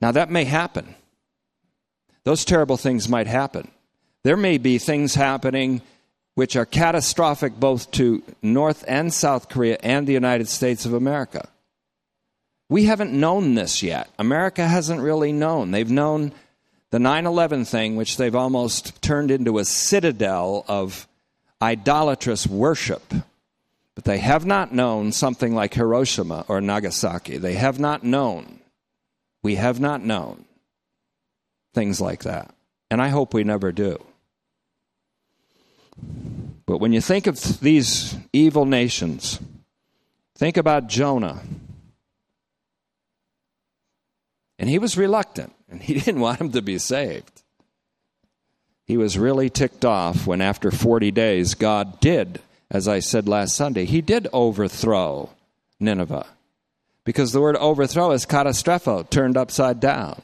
[0.00, 0.94] Now, that may happen.
[2.22, 3.70] Those terrible things might happen.
[4.22, 5.82] There may be things happening
[6.36, 11.50] which are catastrophic both to North and South Korea and the United States of America.
[12.70, 14.08] We haven't known this yet.
[14.18, 15.70] America hasn't really known.
[15.70, 16.32] They've known
[16.94, 21.08] the 9 11 thing, which they've almost turned into a citadel of
[21.60, 23.12] idolatrous worship.
[23.96, 27.36] But they have not known something like Hiroshima or Nagasaki.
[27.38, 28.60] They have not known.
[29.42, 30.44] We have not known
[31.74, 32.54] things like that.
[32.92, 33.98] And I hope we never do.
[36.64, 39.40] But when you think of these evil nations,
[40.36, 41.42] think about Jonah.
[44.60, 47.42] And he was reluctant and he didn't want him to be saved.
[48.86, 53.56] He was really ticked off when, after 40 days, God did, as I said last
[53.56, 55.30] Sunday, he did overthrow
[55.80, 56.26] Nineveh.
[57.04, 60.22] Because the word overthrow is katastropho, turned upside down.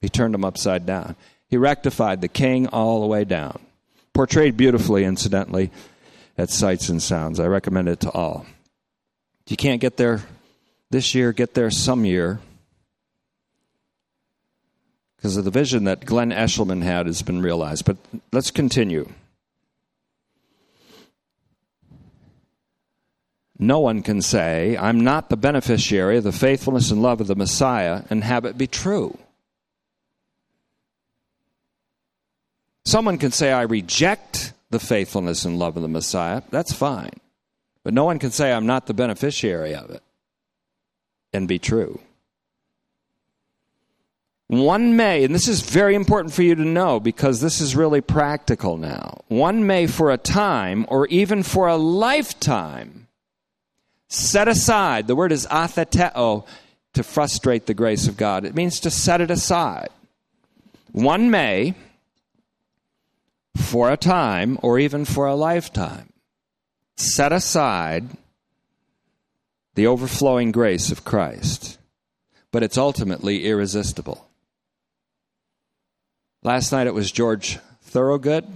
[0.00, 1.16] He turned them upside down.
[1.48, 3.58] He rectified the king all the way down.
[4.14, 5.70] Portrayed beautifully, incidentally,
[6.38, 7.40] at Sights and Sounds.
[7.40, 8.46] I recommend it to all.
[9.44, 10.22] If you can't get there
[10.90, 12.40] this year, get there some year.
[15.20, 17.84] Because of the vision that Glenn Eshelman had has been realized.
[17.84, 17.98] But
[18.32, 19.06] let's continue.
[23.58, 27.36] No one can say, I'm not the beneficiary of the faithfulness and love of the
[27.36, 29.18] Messiah and have it be true.
[32.86, 36.40] Someone can say, I reject the faithfulness and love of the Messiah.
[36.48, 37.12] That's fine.
[37.84, 40.02] But no one can say, I'm not the beneficiary of it
[41.34, 42.00] and be true.
[44.50, 48.00] One may, and this is very important for you to know because this is really
[48.00, 49.20] practical now.
[49.28, 53.06] One may, for a time or even for a lifetime,
[54.08, 55.06] set aside.
[55.06, 56.44] The word is atheteo,
[56.94, 58.44] to frustrate the grace of God.
[58.44, 59.90] It means to set it aside.
[60.90, 61.74] One may,
[63.54, 66.12] for a time or even for a lifetime.
[66.96, 68.08] Set aside
[69.76, 71.78] the overflowing grace of Christ,
[72.50, 74.26] but it's ultimately irresistible.
[76.42, 78.46] Last night it was George Thorogood,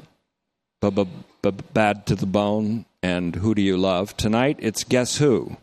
[0.80, 4.16] Bad to the Bone, and Who Do You Love?
[4.16, 5.58] Tonight it's Guess Who?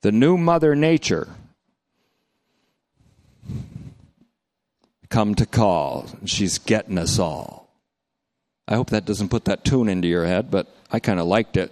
[0.00, 1.28] The new Mother Nature.
[5.10, 6.06] Come to call.
[6.24, 7.68] She's getting us all.
[8.66, 11.58] I hope that doesn't put that tune into your head, but I kind of liked
[11.58, 11.70] it.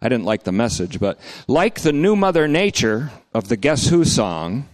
[0.00, 4.06] I didn't like the message, but like the new Mother Nature of the Guess Who
[4.06, 4.66] song,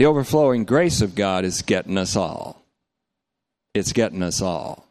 [0.00, 2.64] the overflowing grace of God is getting us all.
[3.74, 4.88] It's getting us all.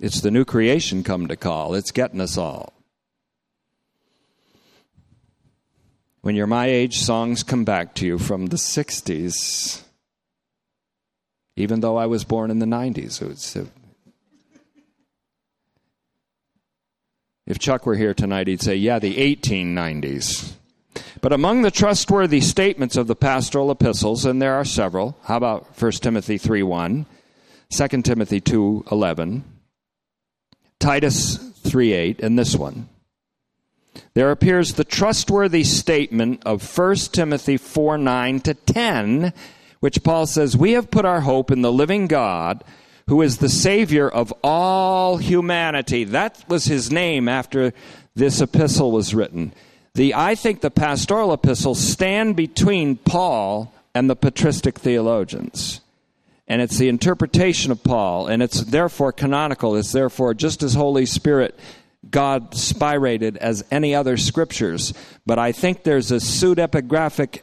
[0.00, 1.74] It's the new creation come to call.
[1.74, 2.72] It's getting us all.
[6.22, 9.82] When you're my age, songs come back to you from the 60s
[11.54, 13.20] even though I was born in the 90s.
[13.20, 13.66] Was, uh,
[17.46, 20.54] if Chuck were here tonight, he'd say, yeah, the 1890s.
[21.20, 25.80] But among the trustworthy statements of the pastoral epistles, and there are several, how about
[25.80, 27.06] 1 Timothy 3 1,
[27.70, 29.44] 2 Timothy 2 11,
[30.78, 32.88] Titus 3 8, and this one.
[34.14, 39.32] There appears the trustworthy statement of 1 Timothy 4 9 to 10
[39.80, 42.64] which Paul says, We have put our hope in the living God,
[43.08, 46.04] who is the Savior of all humanity.
[46.04, 47.72] That was his name after
[48.14, 49.52] this epistle was written.
[49.96, 55.80] The, I think the pastoral epistles stand between Paul and the patristic theologians.
[56.46, 59.74] And it's the interpretation of Paul, and it's therefore canonical.
[59.74, 61.58] It's therefore just as Holy Spirit
[62.08, 64.94] God spirated as any other scriptures.
[65.24, 67.40] But I think there's a pseudepigraphic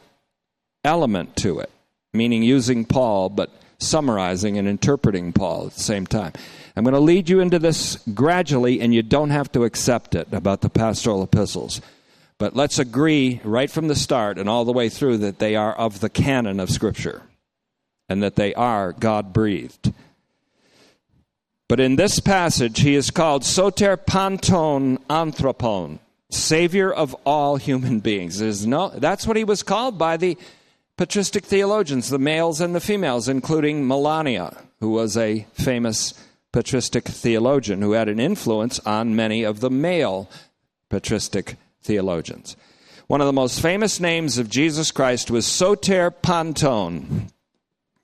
[0.84, 1.70] element to it
[2.14, 6.32] meaning using Paul, but summarizing and interpreting Paul at the same time.
[6.76, 10.28] I'm going to lead you into this gradually, and you don't have to accept it
[10.32, 11.80] about the pastoral epistles.
[12.38, 15.72] But let's agree right from the start and all the way through that they are
[15.72, 17.22] of the canon of Scripture
[18.08, 19.92] and that they are God breathed.
[21.68, 25.98] But in this passage, he is called Soter Panton Anthropon,
[26.30, 28.38] Savior of all human beings.
[28.38, 30.36] There's no, that's what he was called by the
[30.96, 36.14] patristic theologians, the males and the females, including Melania, who was a famous
[36.52, 40.28] patristic theologian who had an influence on many of the male
[40.90, 42.56] patristic theologians.
[43.06, 47.28] One of the most famous names of Jesus Christ was Soter Panton.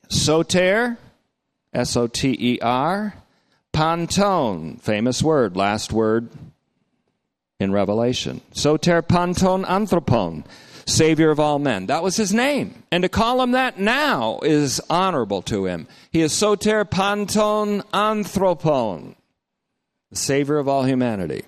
[0.08, 0.98] Soter,
[1.72, 3.14] S O T E R,
[3.72, 6.28] Panton, famous word, last word
[7.58, 8.40] in Revelation.
[8.52, 10.44] Soter Panton Anthropon.
[10.86, 11.86] Savior of all men.
[11.86, 12.82] That was his name.
[12.90, 15.86] And to call him that now is honorable to him.
[16.10, 19.14] He is Soter Panton Anthropon,
[20.10, 21.44] the Savior of all humanity.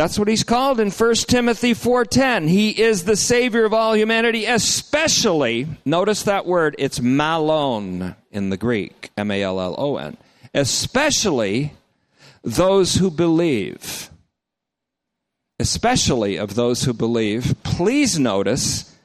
[0.00, 2.48] That's what he's called in 1 Timothy 4:10.
[2.48, 8.56] He is the savior of all humanity, especially notice that word, it's malon in the
[8.56, 10.16] Greek, M A L L O N.
[10.54, 11.74] Especially
[12.42, 14.08] those who believe
[15.58, 18.96] especially of those who believe, please notice,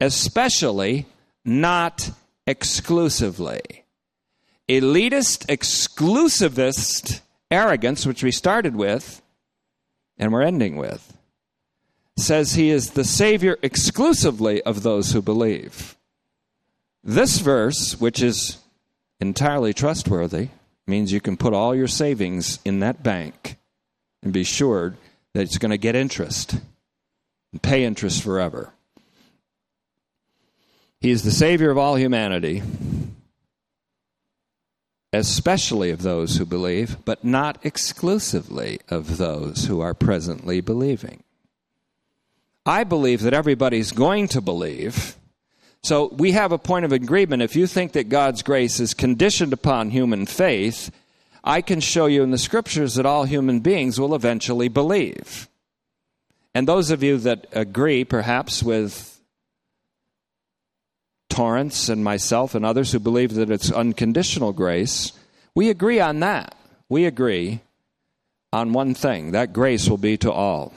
[0.00, 1.04] especially,
[1.44, 2.10] not
[2.46, 3.84] exclusively.
[4.66, 7.20] Elitist, exclusivist
[7.50, 9.20] arrogance, which we started with
[10.18, 11.16] and we're ending with,
[12.16, 15.96] says he is the Savior exclusively of those who believe.
[17.04, 18.58] This verse, which is
[19.20, 20.48] entirely trustworthy,
[20.86, 23.56] means you can put all your savings in that bank
[24.22, 24.96] and be sure
[25.34, 26.60] that it's going to get interest.
[27.52, 28.72] and pay interest forever.
[31.00, 32.62] He is the Savior of all humanity,
[35.18, 41.22] especially of those who believe, but not exclusively of those who are presently believing.
[42.64, 45.16] I believe that everybody's going to believe.
[45.82, 47.42] So we have a point of agreement.
[47.42, 50.90] If you think that God's grace is conditioned upon human faith,
[51.44, 55.48] I can show you in the scriptures that all human beings will eventually believe.
[56.54, 59.17] And those of you that agree, perhaps, with
[61.28, 65.12] Torrance and myself and others who believe that it's unconditional grace,
[65.54, 66.54] we agree on that.
[66.88, 67.60] We agree
[68.52, 70.72] on one thing that grace will be to all.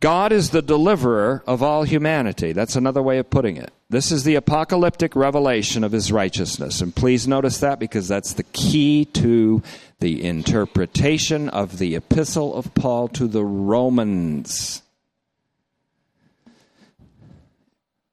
[0.00, 2.52] God is the deliverer of all humanity.
[2.52, 3.70] That's another way of putting it.
[3.90, 6.80] This is the apocalyptic revelation of his righteousness.
[6.80, 9.62] And please notice that because that's the key to
[9.98, 14.80] the interpretation of the epistle of Paul to the Romans.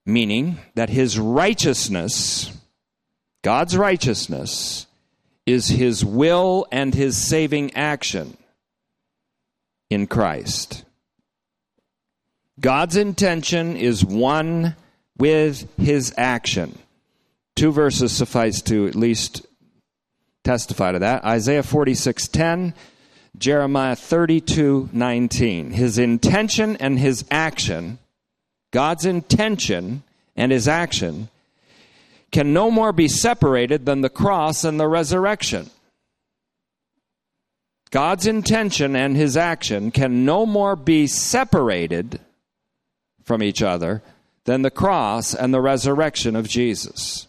[0.08, 2.50] Meaning that his righteousness,
[3.44, 4.88] God's righteousness,
[5.46, 8.38] is his will and his saving action
[9.90, 10.86] in Christ.
[12.60, 14.78] God's intention is one
[15.18, 16.80] with his action.
[17.58, 19.46] Two verses suffice to at least
[20.46, 21.26] testify to that.
[21.26, 22.74] Isaiah 46:10,
[23.38, 25.72] Jeremiah 32:19.
[25.72, 28.00] His intention and his action,
[28.72, 30.04] God's intention
[30.36, 31.30] and his action
[32.32, 35.70] can no more be separated than the cross and the resurrection.
[37.90, 42.20] God's intention and his action can no more be separated
[43.24, 44.02] from each other
[44.44, 47.28] than the cross and the resurrection of Jesus.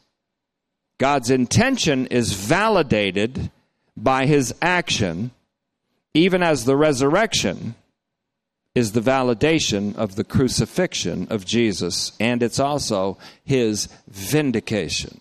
[0.98, 3.50] God's intention is validated
[3.96, 5.30] by his action,
[6.12, 7.76] even as the resurrection
[8.78, 15.20] is the validation of the crucifixion of Jesus, and it's also his vindication.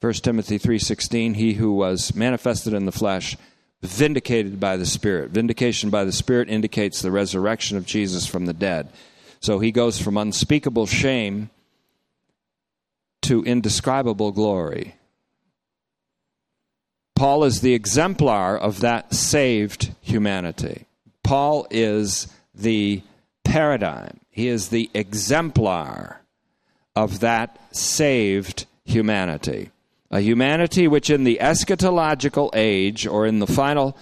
[0.00, 3.36] 1 Timothy 3:16 he who was manifested in the flesh
[3.82, 8.52] vindicated by the spirit vindication by the spirit indicates the resurrection of Jesus from the
[8.52, 8.88] dead
[9.40, 11.50] so he goes from unspeakable shame
[13.22, 14.96] to indescribable glory.
[17.14, 20.86] Paul is the exemplar of that saved humanity.
[21.22, 23.02] Paul is the
[23.44, 26.20] paradigm, he is the exemplar
[26.96, 29.70] of that saved humanity.
[30.10, 33.96] A humanity which, in the eschatological age or in the final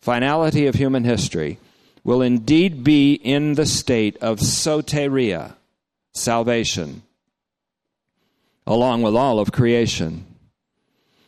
[0.00, 1.58] finality of human history,
[2.02, 5.54] will indeed be in the state of soteria,
[6.12, 7.02] salvation,
[8.66, 10.24] along with all of creation.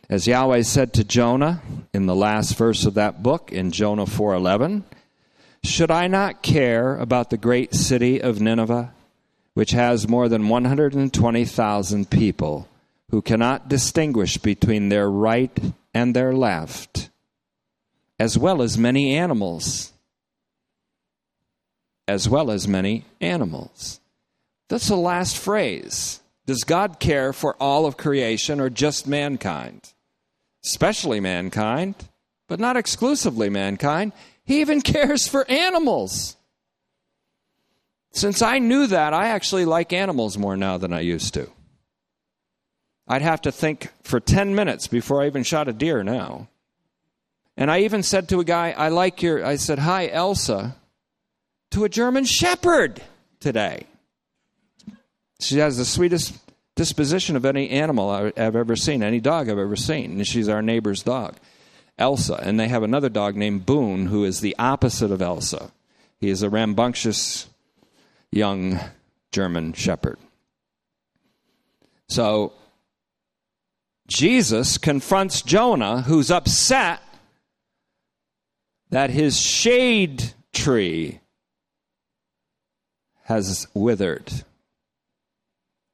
[0.09, 1.61] As Yahweh said to Jonah
[1.93, 4.83] in the last verse of that book in Jonah 4:11,
[5.63, 8.93] should I not care about the great city of Nineveh,
[9.53, 12.67] which has more than 120,000 people
[13.09, 15.57] who cannot distinguish between their right
[15.93, 17.09] and their left,
[18.19, 19.93] as well as many animals?
[22.07, 23.99] as well as many animals.
[24.69, 26.21] That's the last phrase.
[26.45, 29.93] Does God care for all of creation or just mankind?
[30.65, 31.95] Especially mankind,
[32.47, 34.13] but not exclusively mankind.
[34.47, 36.35] He even cares for animals.
[38.11, 41.51] Since I knew that, I actually like animals more now than I used to.
[43.07, 46.47] I'd have to think for 10 minutes before I even shot a deer now.
[47.55, 50.75] And I even said to a guy, I like your, I said, Hi, Elsa
[51.71, 53.01] to a German Shepherd
[53.39, 53.85] today.
[55.39, 56.35] She has the sweetest
[56.75, 60.11] disposition of any animal I've ever seen, any dog I've ever seen.
[60.11, 61.35] And she's our neighbor's dog,
[61.97, 62.35] Elsa.
[62.35, 65.71] And they have another dog named Boone, who is the opposite of Elsa.
[66.19, 67.47] He is a rambunctious
[68.31, 68.79] young
[69.31, 70.17] German shepherd.
[72.09, 72.53] So
[74.07, 77.01] Jesus confronts Jonah, who's upset
[78.89, 81.19] that his shade tree
[83.23, 84.31] has withered.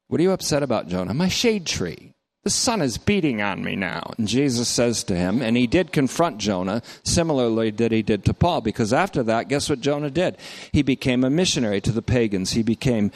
[0.06, 1.12] What are you upset about, Jonah?
[1.12, 2.13] My shade tree.
[2.44, 4.12] The sun is beating on me now.
[4.18, 8.34] And Jesus says to him, and he did confront Jonah similarly that he did to
[8.34, 10.36] Paul, because after that, guess what Jonah did?
[10.70, 12.52] He became a missionary to the pagans.
[12.52, 13.12] He became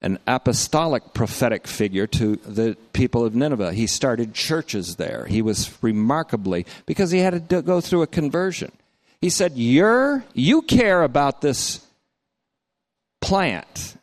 [0.00, 3.74] an apostolic prophetic figure to the people of Nineveh.
[3.74, 5.26] He started churches there.
[5.26, 8.72] He was remarkably, because he had to go through a conversion.
[9.20, 11.86] He said, You're, you care about this
[13.20, 13.98] plant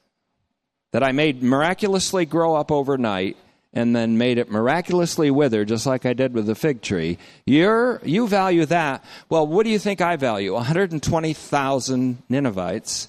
[0.92, 3.38] that I made miraculously grow up overnight
[3.78, 8.02] and then made it miraculously wither, just like I did with the fig tree, you're,
[8.04, 9.06] you value that.
[9.30, 10.54] Well, what do you think I value?
[10.54, 13.08] 120,000 Ninevites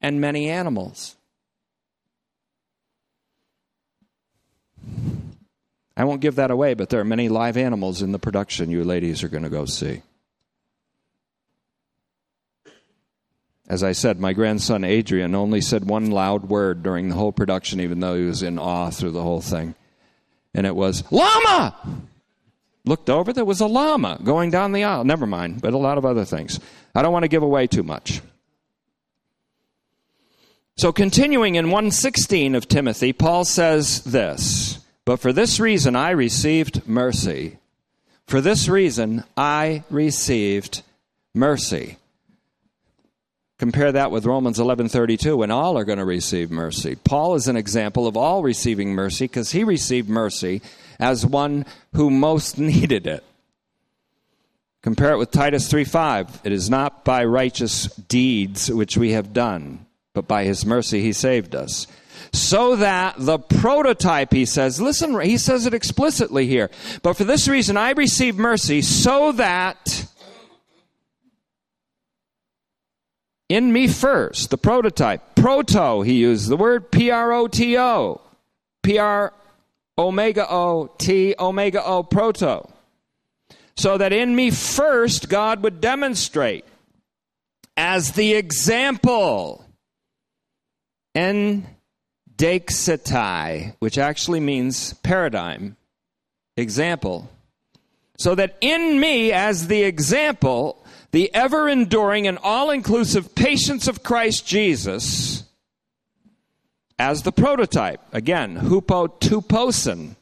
[0.00, 1.14] and many animals.
[5.94, 8.84] I won't give that away, but there are many live animals in the production you
[8.84, 10.00] ladies are going to go see.
[13.68, 17.78] As I said, my grandson Adrian only said one loud word during the whole production,
[17.78, 19.74] even though he was in awe through the whole thing.
[20.54, 21.76] And it was, Llama!
[22.84, 25.04] Looked over, there was a llama going down the aisle.
[25.04, 26.58] Never mind, but a lot of other things.
[26.94, 28.20] I don't want to give away too much.
[30.76, 36.88] So, continuing in 116 of Timothy, Paul says this But for this reason I received
[36.88, 37.58] mercy.
[38.26, 40.82] For this reason I received
[41.34, 41.98] mercy.
[43.62, 46.96] Compare that with Romans 11:32 when all are going to receive mercy.
[46.96, 50.60] Paul is an example of all receiving mercy because he received mercy
[50.98, 53.22] as one who most needed it.
[54.82, 56.40] Compare it with Titus 3:5.
[56.42, 61.12] It is not by righteous deeds which we have done, but by his mercy he
[61.12, 61.86] saved us.
[62.32, 66.68] So that the prototype, he says, listen, he says it explicitly here.
[67.02, 70.01] But for this reason I received mercy so that
[73.52, 75.34] in me first, the prototype.
[75.34, 78.22] Proto, he used the word P R O T O.
[78.82, 79.34] P R
[79.98, 82.66] omega O T omega O proto.
[83.76, 86.64] So that in me first God would demonstrate
[87.76, 89.66] as the example.
[91.14, 91.66] En
[92.34, 95.76] dexetai, which actually means paradigm,
[96.56, 97.28] example.
[98.16, 100.81] So that in me, as the example,
[101.12, 105.44] the ever enduring and all inclusive patience of Christ Jesus
[106.98, 108.00] as the prototype.
[108.12, 110.16] Again, hupo hupotuposin,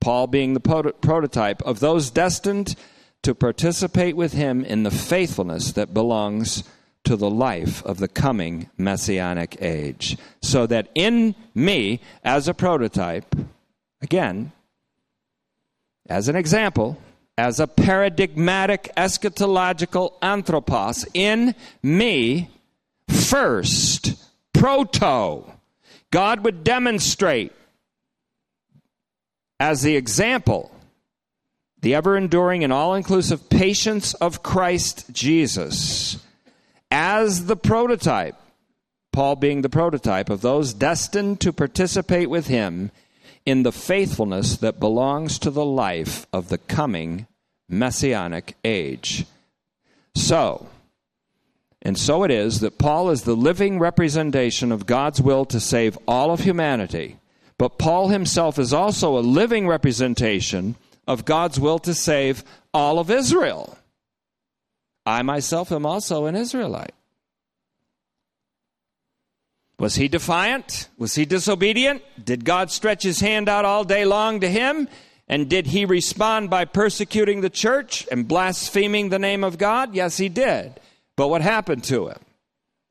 [0.00, 2.74] Paul being the prototype of those destined
[3.22, 6.64] to participate with him in the faithfulness that belongs
[7.04, 10.16] to the life of the coming messianic age.
[10.42, 13.34] So that in me, as a prototype,
[14.02, 14.52] again,
[16.08, 16.98] as an example,
[17.36, 22.48] as a paradigmatic eschatological anthropos in me
[23.08, 24.14] first,
[24.52, 25.44] proto.
[26.10, 27.52] God would demonstrate
[29.58, 30.70] as the example
[31.80, 36.18] the ever enduring and all inclusive patience of Christ Jesus
[36.90, 38.36] as the prototype,
[39.12, 42.90] Paul being the prototype of those destined to participate with him
[43.46, 47.26] in the faithfulness that belongs to the life of the coming
[47.68, 49.26] messianic age.
[50.14, 50.68] So,
[51.82, 55.98] and so it is that Paul is the living representation of God's will to save
[56.08, 57.18] all of humanity.
[57.58, 60.76] But Paul himself is also a living representation
[61.06, 62.42] of God's will to save
[62.72, 63.78] all of Israel.
[65.04, 66.94] I myself am also an Israelite.
[69.78, 70.88] Was he defiant?
[70.98, 72.02] Was he disobedient?
[72.22, 74.88] Did God stretch his hand out all day long to him?
[75.28, 79.94] And did he respond by persecuting the church and blaspheming the name of God?
[79.94, 80.78] Yes, he did.
[81.16, 82.18] But what happened to him?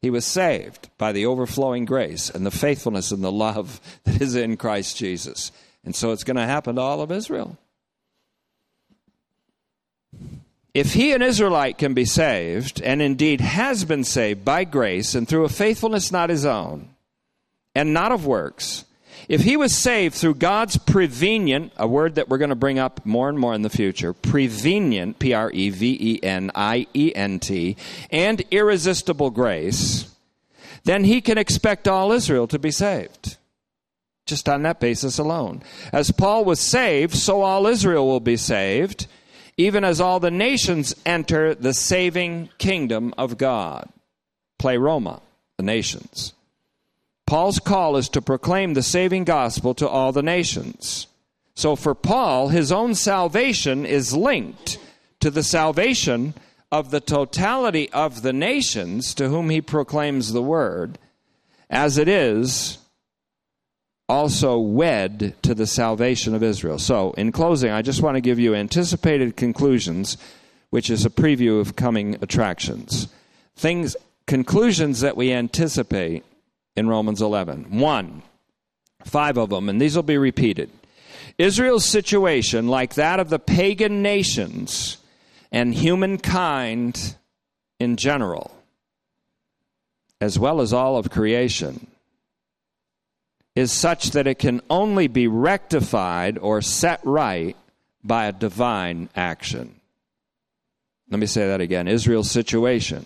[0.02, 4.36] He was saved by the overflowing grace and the faithfulness and the love that is
[4.36, 5.52] in Christ Jesus.
[5.86, 7.58] And so it's going to happen to all of Israel.
[10.74, 15.28] If he, an Israelite, can be saved, and indeed has been saved by grace and
[15.28, 16.90] through a faithfulness not his own,
[17.76, 18.86] and not of works,
[19.30, 23.06] if he was saved through God's prevenient, a word that we're going to bring up
[23.06, 27.14] more and more in the future, prevenient, P R E V E N I E
[27.16, 27.78] N T,
[28.10, 30.14] and irresistible grace,
[30.84, 33.38] then he can expect all Israel to be saved.
[34.26, 35.62] Just on that basis alone.
[35.92, 39.08] As Paul was saved, so all Israel will be saved
[39.58, 43.90] even as all the nations enter the saving kingdom of God.
[44.58, 45.22] Pleroma,
[45.58, 46.34] the nations.
[47.26, 51.08] Paul's call is to proclaim the saving gospel to all the nations.
[51.56, 54.78] So for Paul, his own salvation is linked
[55.20, 56.34] to the salvation
[56.72, 60.98] of the totality of the nations to whom he proclaims the word,
[61.70, 62.80] as it is
[64.10, 66.78] also wed to the salvation of Israel.
[66.78, 70.18] So, in closing, I just want to give you anticipated conclusions,
[70.70, 73.08] which is a preview of coming attractions.
[73.56, 73.96] Things,
[74.28, 76.24] conclusions that we anticipate
[76.76, 77.80] in Romans 11.
[77.80, 78.24] One,
[79.06, 80.70] five of them, and these will be repeated.
[81.38, 84.98] Israel's situation, like that of the pagan nations
[85.52, 87.16] and humankind
[87.80, 88.56] in general,
[90.22, 91.88] as well as all of creation,
[93.56, 97.56] is such that it can only be rectified or set right
[98.04, 99.80] by a divine action.
[101.10, 101.88] Let me say that again.
[101.88, 103.06] Israel's situation,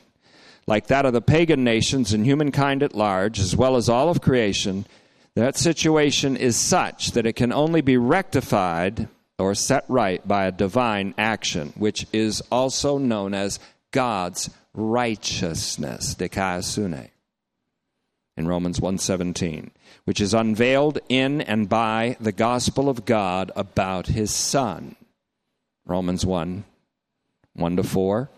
[0.66, 4.22] like that of the pagan nations and humankind at large, as well as all of
[4.22, 4.86] creation,
[5.36, 10.52] that situation is such that it can only be rectified or set right by a
[10.52, 13.60] divine action, which is also known as
[13.92, 17.10] God's righteousness, dikaiosune,
[18.38, 19.72] in Romans 1:17,
[20.06, 24.96] which is unveiled in and by the gospel of God about his son.
[25.86, 26.64] Romans 1
[27.56, 28.30] 1 to 4,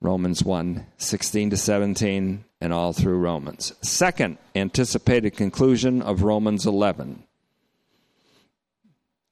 [0.00, 3.72] Romans 1 16 to 17, and all through Romans.
[3.80, 7.22] Second anticipated conclusion of Romans 11.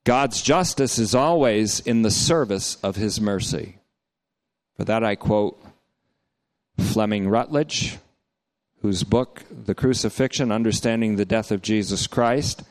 [0.04, 3.78] God's justice is always in the service of his mercy.
[4.76, 5.60] For that I quote
[6.78, 7.96] Fleming Rutledge,
[8.84, 12.62] whose book, The Crucifixion Understanding the Death of Jesus Christ,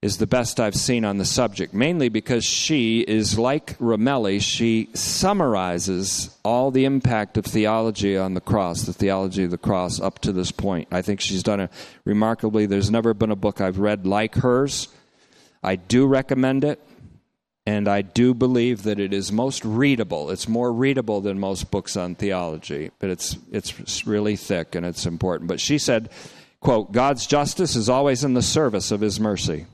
[0.00, 4.40] is the best I've seen on the subject, mainly because she is like Ramelli.
[4.40, 9.98] She summarizes all the impact of theology on the cross, the theology of the cross
[10.00, 10.86] up to this point.
[10.92, 11.72] I think she's done it
[12.04, 12.66] remarkably.
[12.66, 14.86] There's never been a book I've read like hers.
[15.64, 16.80] I do recommend it,
[17.66, 20.30] and I do believe that it is most readable.
[20.30, 25.04] It's more readable than most books on theology, but it's it's really thick and it's
[25.04, 25.48] important.
[25.48, 26.10] But she said,
[26.60, 29.66] quote, God's justice is always in the service of his mercy.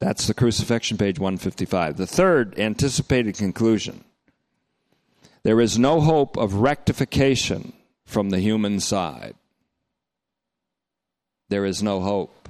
[0.00, 1.98] That's the crucifixion, page 155.
[1.98, 4.02] The third anticipated conclusion
[5.42, 7.72] there is no hope of rectification
[8.04, 9.34] from the human side.
[11.48, 12.48] There is no hope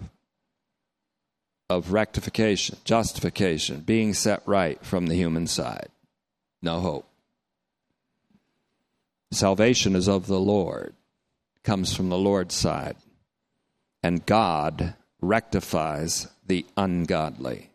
[1.70, 5.88] of rectification, justification, being set right from the human side.
[6.60, 7.06] No hope.
[9.30, 10.94] Salvation is of the Lord,
[11.62, 12.96] comes from the Lord's side,
[14.02, 17.70] and God rectifies the ungodly.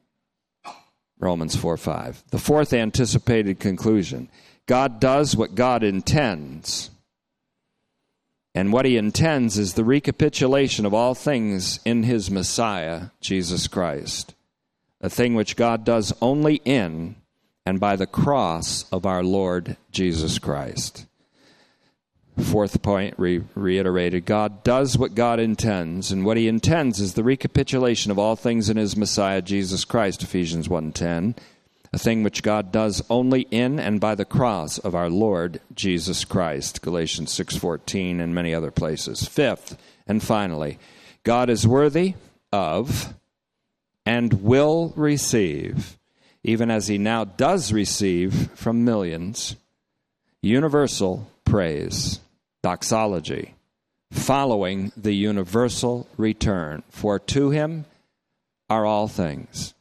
[1.18, 2.26] Romans 4 5.
[2.32, 4.30] The fourth anticipated conclusion
[4.66, 6.90] God does what God intends.
[8.56, 14.34] And what he intends is the recapitulation of all things in his Messiah, Jesus Christ.
[15.02, 17.18] A thing which God does only in
[17.66, 21.06] and by the cross of our Lord Jesus Christ.
[22.40, 27.24] Fourth point re- reiterated God does what God intends, and what he intends is the
[27.24, 31.38] recapitulation of all things in his Messiah, Jesus Christ, Ephesians 1.10,
[31.96, 36.26] a thing which God does only in and by the cross of our Lord Jesus
[36.26, 39.26] Christ, Galatians 6.14, and many other places.
[39.26, 40.78] Fifth, and finally,
[41.24, 42.16] God is worthy
[42.52, 43.14] of
[44.06, 45.98] and will receive,
[46.44, 49.56] even as he now does receive from millions,
[50.42, 52.20] universal praise
[52.62, 53.56] doxology,
[54.12, 56.84] following the universal return.
[56.90, 57.86] For to him
[58.70, 59.75] are all things.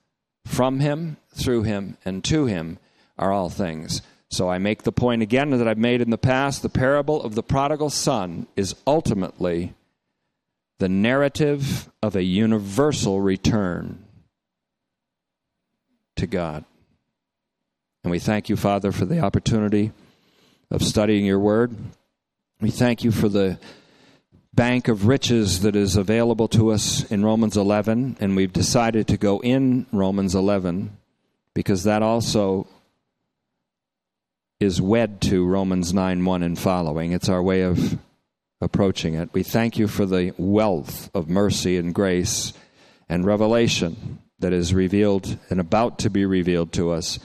[0.45, 2.79] From him, through him, and to him
[3.19, 4.03] are all things.
[4.29, 7.35] So I make the point again that I've made in the past the parable of
[7.35, 9.75] the prodigal son is ultimately
[10.79, 14.05] the narrative of a universal return
[16.17, 16.65] to God.
[18.03, 19.93] And we thank you, Father, for the opportunity
[20.71, 21.75] of studying your word.
[22.61, 23.59] We thank you for the
[24.55, 29.17] bank of riches that is available to us in Romans 11, and we've decided to
[29.17, 30.97] go in Romans 11
[31.55, 32.67] because that also
[34.61, 37.13] is wed to Romans 9 1 and following.
[37.13, 37.99] It's our way of
[38.61, 39.31] approaching it.
[39.33, 42.53] We thank you for the wealth of mercy and grace
[43.09, 47.19] and revelation that is revealed and about to be revealed to us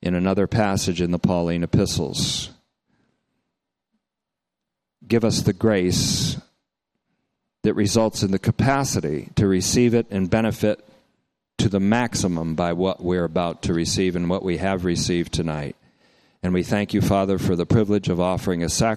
[0.00, 2.50] in another passage in the Pauline epistles
[5.08, 6.36] give us the grace
[7.68, 10.82] that results in the capacity to receive it and benefit
[11.58, 15.76] to the maximum by what we're about to receive and what we have received tonight.
[16.42, 18.96] And we thank you, Father, for the privilege of offering a sacrifice.